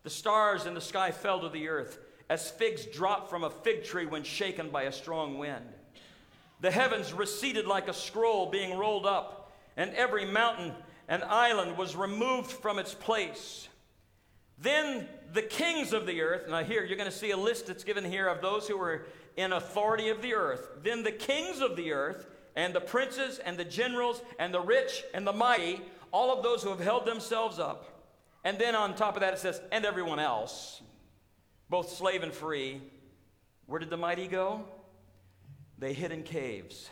The 0.01 0.09
stars 0.09 0.65
in 0.65 0.73
the 0.73 0.81
sky 0.81 1.11
fell 1.11 1.41
to 1.41 1.49
the 1.49 1.67
earth 1.67 1.99
as 2.31 2.49
figs 2.49 2.87
drop 2.87 3.29
from 3.29 3.43
a 3.43 3.51
fig 3.51 3.83
tree 3.83 4.07
when 4.07 4.23
shaken 4.23 4.71
by 4.71 4.85
a 4.85 4.91
strong 4.91 5.37
wind. 5.37 5.65
The 6.65 6.71
heavens 6.71 7.13
receded 7.13 7.67
like 7.67 7.87
a 7.87 7.93
scroll 7.93 8.49
being 8.49 8.75
rolled 8.75 9.05
up, 9.05 9.51
and 9.77 9.93
every 9.93 10.25
mountain 10.25 10.73
and 11.07 11.23
island 11.23 11.77
was 11.77 11.95
removed 11.95 12.49
from 12.49 12.79
its 12.79 12.91
place. 12.91 13.69
Then 14.57 15.07
the 15.31 15.43
kings 15.43 15.93
of 15.93 16.07
the 16.07 16.23
earth, 16.23 16.49
now 16.49 16.63
here 16.63 16.83
you're 16.83 16.97
going 16.97 17.11
to 17.11 17.15
see 17.15 17.29
a 17.29 17.37
list 17.37 17.67
that's 17.67 17.83
given 17.83 18.03
here 18.03 18.27
of 18.27 18.41
those 18.41 18.67
who 18.67 18.79
were 18.79 19.05
in 19.37 19.53
authority 19.53 20.09
of 20.09 20.23
the 20.23 20.33
earth. 20.33 20.67
Then 20.81 21.03
the 21.03 21.11
kings 21.11 21.61
of 21.61 21.75
the 21.75 21.91
earth, 21.91 22.25
and 22.55 22.73
the 22.73 22.81
princes, 22.81 23.37
and 23.37 23.59
the 23.59 23.63
generals, 23.63 24.23
and 24.39 24.51
the 24.51 24.59
rich, 24.59 25.03
and 25.13 25.27
the 25.27 25.33
mighty, 25.33 25.81
all 26.11 26.35
of 26.35 26.41
those 26.41 26.63
who 26.63 26.69
have 26.69 26.79
held 26.79 27.05
themselves 27.05 27.59
up. 27.59 28.09
And 28.43 28.57
then 28.57 28.73
on 28.73 28.95
top 28.95 29.13
of 29.13 29.21
that 29.21 29.35
it 29.35 29.39
says, 29.39 29.61
and 29.71 29.85
everyone 29.85 30.17
else, 30.17 30.81
both 31.69 31.91
slave 31.91 32.23
and 32.23 32.33
free. 32.33 32.81
Where 33.67 33.79
did 33.79 33.91
the 33.91 33.97
mighty 33.97 34.27
go? 34.27 34.65
They 35.77 35.93
hid 35.93 36.11
in 36.11 36.23
caves 36.23 36.89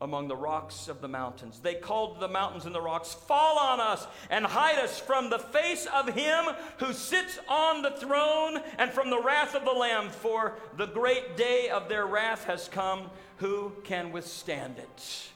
among 0.00 0.28
the 0.28 0.36
rocks 0.36 0.88
of 0.88 1.02
the 1.02 1.08
mountains. 1.08 1.60
They 1.60 1.74
called 1.74 2.14
to 2.14 2.20
the 2.20 2.28
mountains 2.28 2.64
and 2.64 2.74
the 2.74 2.80
rocks, 2.80 3.12
Fall 3.12 3.58
on 3.58 3.80
us 3.80 4.06
and 4.30 4.46
hide 4.46 4.78
us 4.78 4.98
from 4.98 5.28
the 5.28 5.38
face 5.38 5.86
of 5.92 6.08
him 6.08 6.46
who 6.78 6.92
sits 6.92 7.38
on 7.48 7.82
the 7.82 7.90
throne 7.90 8.60
and 8.78 8.90
from 8.90 9.10
the 9.10 9.20
wrath 9.20 9.54
of 9.54 9.64
the 9.64 9.72
Lamb, 9.72 10.08
for 10.08 10.56
the 10.76 10.86
great 10.86 11.36
day 11.36 11.68
of 11.68 11.88
their 11.88 12.06
wrath 12.06 12.44
has 12.44 12.68
come. 12.68 13.10
Who 13.38 13.72
can 13.84 14.12
withstand 14.12 14.78
it? 14.78 15.30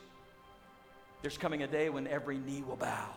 There's 1.20 1.38
coming 1.38 1.62
a 1.62 1.66
day 1.66 1.90
when 1.90 2.07
every 2.07 2.38
knee 2.38 2.62
will 2.66 2.77
bow, 2.77 3.09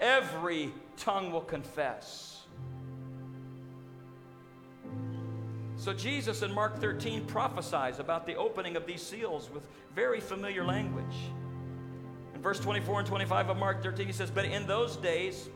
every 0.00 0.72
tongue 0.96 1.32
will 1.32 1.40
confess 1.40 2.33
So 5.84 5.92
Jesus 5.92 6.40
in 6.40 6.50
Mark 6.50 6.80
13 6.80 7.26
prophesies 7.26 7.98
about 7.98 8.26
the 8.26 8.36
opening 8.36 8.74
of 8.74 8.86
these 8.86 9.02
seals 9.02 9.50
with 9.52 9.66
very 9.94 10.18
familiar 10.18 10.64
language. 10.64 11.14
In 12.34 12.40
verse 12.40 12.58
24 12.58 13.00
and 13.00 13.06
25 13.06 13.50
of 13.50 13.58
Mark 13.58 13.82
13, 13.82 14.06
he 14.06 14.12
says, 14.14 14.30
But 14.30 14.46
in 14.46 14.66
those 14.66 14.96
days, 14.96 15.50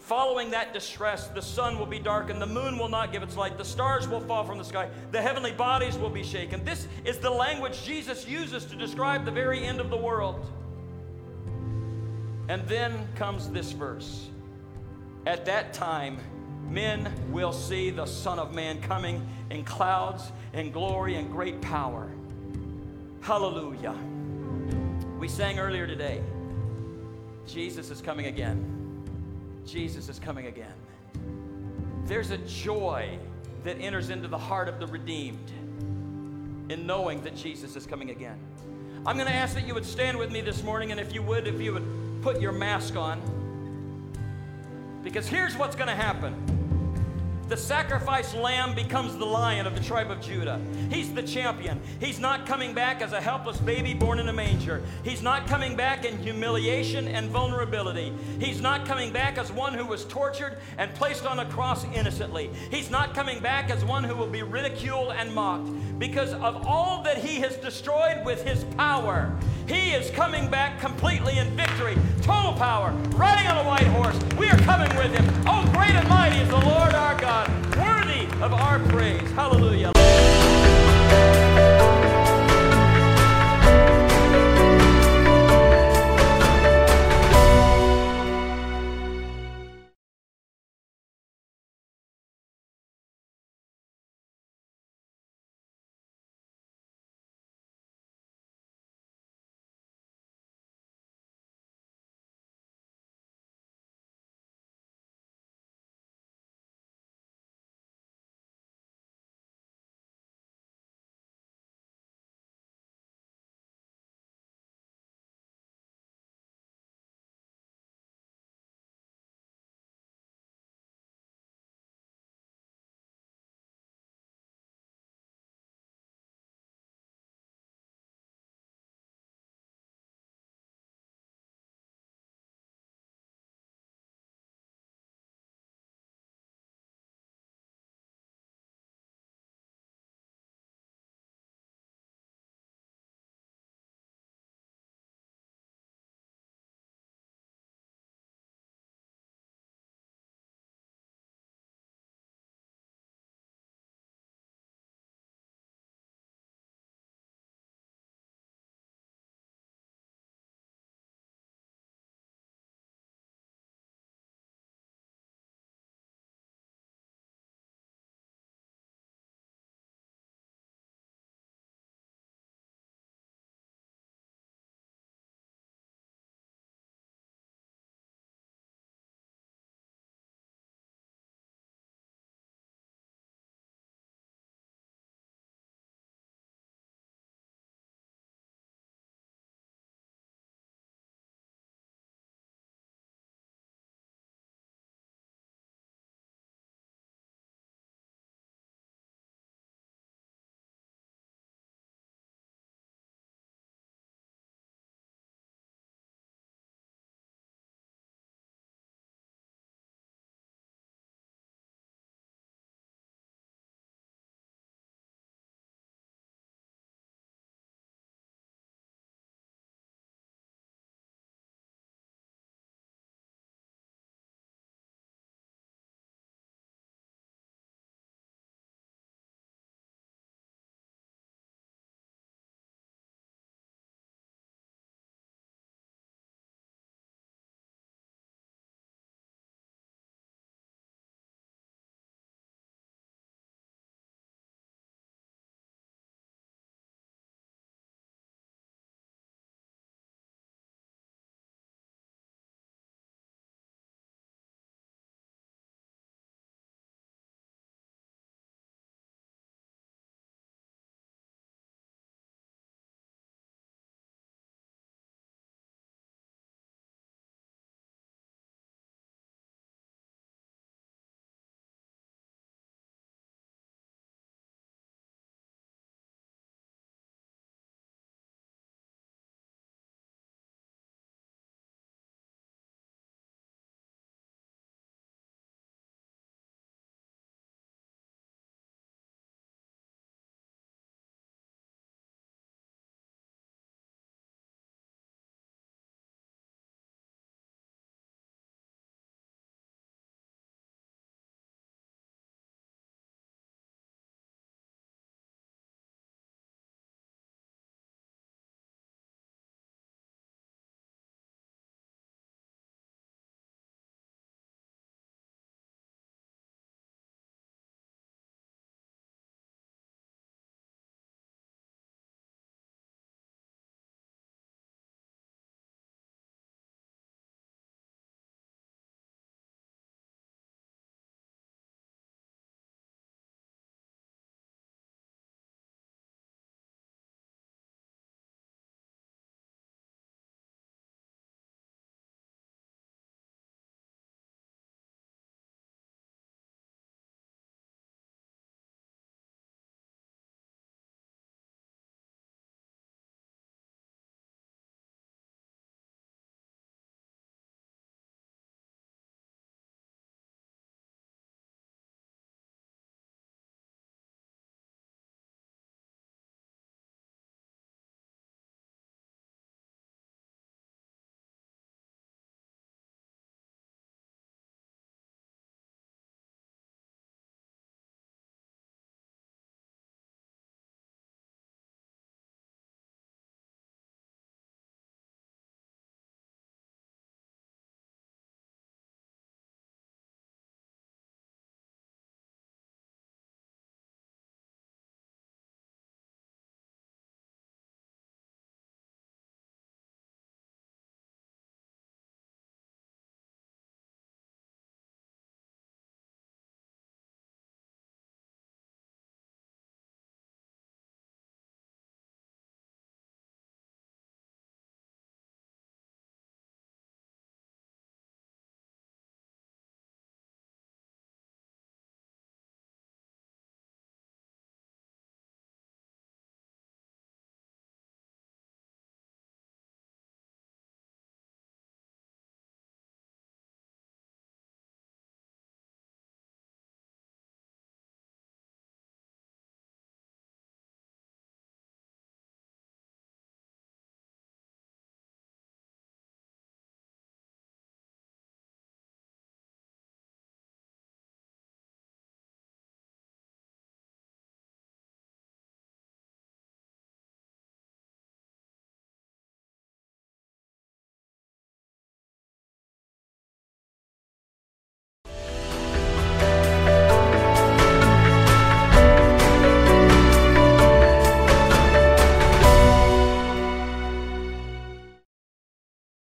following 0.00 0.50
that 0.50 0.72
distress, 0.72 1.28
the 1.28 1.40
sun 1.40 1.78
will 1.78 1.86
be 1.86 2.00
darkened, 2.00 2.42
the 2.42 2.46
moon 2.46 2.76
will 2.76 2.88
not 2.88 3.12
give 3.12 3.22
its 3.22 3.36
light, 3.36 3.56
the 3.56 3.64
stars 3.64 4.08
will 4.08 4.18
fall 4.18 4.42
from 4.42 4.58
the 4.58 4.64
sky, 4.64 4.90
the 5.12 5.22
heavenly 5.22 5.52
bodies 5.52 5.96
will 5.96 6.10
be 6.10 6.24
shaken. 6.24 6.64
This 6.64 6.88
is 7.04 7.18
the 7.18 7.30
language 7.30 7.84
Jesus 7.84 8.26
uses 8.26 8.64
to 8.64 8.74
describe 8.74 9.24
the 9.24 9.30
very 9.30 9.62
end 9.62 9.78
of 9.78 9.90
the 9.90 9.96
world. 9.96 10.44
And 12.48 12.66
then 12.66 13.06
comes 13.14 13.48
this 13.48 13.70
verse. 13.70 14.28
At 15.24 15.44
that 15.44 15.72
time, 15.72 16.18
men 16.68 17.12
will 17.30 17.52
see 17.52 17.90
the 17.90 18.06
Son 18.06 18.38
of 18.38 18.54
Man 18.54 18.80
coming 18.80 19.26
in 19.50 19.64
clouds 19.64 20.32
and 20.52 20.72
glory 20.72 21.16
and 21.16 21.30
great 21.30 21.60
power. 21.60 22.10
Hallelujah. 23.20 23.94
We 25.18 25.28
sang 25.28 25.58
earlier 25.58 25.86
today 25.86 26.22
Jesus 27.46 27.90
is 27.90 28.00
coming 28.00 28.26
again. 28.26 29.02
Jesus 29.66 30.08
is 30.08 30.18
coming 30.18 30.46
again. 30.46 30.72
There's 32.06 32.30
a 32.30 32.38
joy 32.38 33.18
that 33.64 33.78
enters 33.80 34.10
into 34.10 34.28
the 34.28 34.38
heart 34.38 34.68
of 34.68 34.80
the 34.80 34.86
redeemed 34.86 35.50
in 36.68 36.86
knowing 36.86 37.22
that 37.22 37.36
Jesus 37.36 37.76
is 37.76 37.86
coming 37.86 38.10
again. 38.10 38.38
I'm 39.04 39.16
going 39.16 39.28
to 39.28 39.34
ask 39.34 39.54
that 39.54 39.66
you 39.66 39.74
would 39.74 39.84
stand 39.84 40.18
with 40.18 40.30
me 40.30 40.40
this 40.40 40.62
morning, 40.62 40.90
and 40.90 41.00
if 41.00 41.12
you 41.12 41.22
would, 41.22 41.46
if 41.46 41.60
you 41.60 41.72
would 41.72 42.22
put 42.22 42.40
your 42.40 42.52
mask 42.52 42.96
on. 42.96 43.20
Because 45.02 45.28
here's 45.28 45.56
what's 45.56 45.76
going 45.76 45.88
to 45.88 45.94
happen 45.94 46.61
the 47.52 47.58
sacrificed 47.58 48.34
lamb 48.34 48.74
becomes 48.74 49.14
the 49.18 49.26
lion 49.26 49.66
of 49.66 49.74
the 49.74 49.84
tribe 49.84 50.10
of 50.10 50.22
Judah. 50.22 50.58
He's 50.90 51.12
the 51.12 51.22
champion. 51.22 51.82
He's 52.00 52.18
not 52.18 52.46
coming 52.46 52.72
back 52.72 53.02
as 53.02 53.12
a 53.12 53.20
helpless 53.20 53.58
baby 53.58 53.92
born 53.92 54.18
in 54.18 54.30
a 54.30 54.32
manger. 54.32 54.82
He's 55.04 55.20
not 55.20 55.46
coming 55.46 55.76
back 55.76 56.06
in 56.06 56.16
humiliation 56.16 57.06
and 57.08 57.28
vulnerability. 57.28 58.14
He's 58.40 58.62
not 58.62 58.86
coming 58.86 59.12
back 59.12 59.36
as 59.36 59.52
one 59.52 59.74
who 59.74 59.84
was 59.84 60.06
tortured 60.06 60.60
and 60.78 60.94
placed 60.94 61.26
on 61.26 61.40
a 61.40 61.44
cross 61.44 61.84
innocently. 61.92 62.48
He's 62.70 62.90
not 62.90 63.14
coming 63.14 63.38
back 63.40 63.68
as 63.68 63.84
one 63.84 64.02
who 64.02 64.16
will 64.16 64.30
be 64.30 64.42
ridiculed 64.42 65.12
and 65.12 65.34
mocked. 65.34 65.68
Because 65.98 66.32
of 66.32 66.66
all 66.66 67.02
that 67.02 67.18
he 67.18 67.38
has 67.40 67.56
destroyed 67.56 68.24
with 68.24 68.42
his 68.44 68.64
power, 68.78 69.30
he 69.68 69.90
is 69.92 70.10
coming 70.10 70.48
back 70.50 70.80
completely 70.80 71.38
in 71.38 71.48
victory, 71.56 71.96
total 72.22 72.54
power, 72.54 72.92
riding 73.10 73.46
on 73.46 73.58
a 73.58 73.68
white 73.68 73.86
horse. 73.88 74.18
We 74.38 74.48
are 74.48 74.58
coming 74.60 74.94
with 74.96 75.14
him. 75.14 75.24
Oh, 75.46 75.68
great 75.72 75.90
and 75.90 76.08
mighty 76.08 76.38
is 76.38 76.48
the 76.48 76.56
Lord 76.56 76.94
our 76.94 77.18
God, 77.20 77.41
of 78.42 78.52
our 78.52 78.80
praise. 78.88 79.30
Hallelujah. 79.30 80.31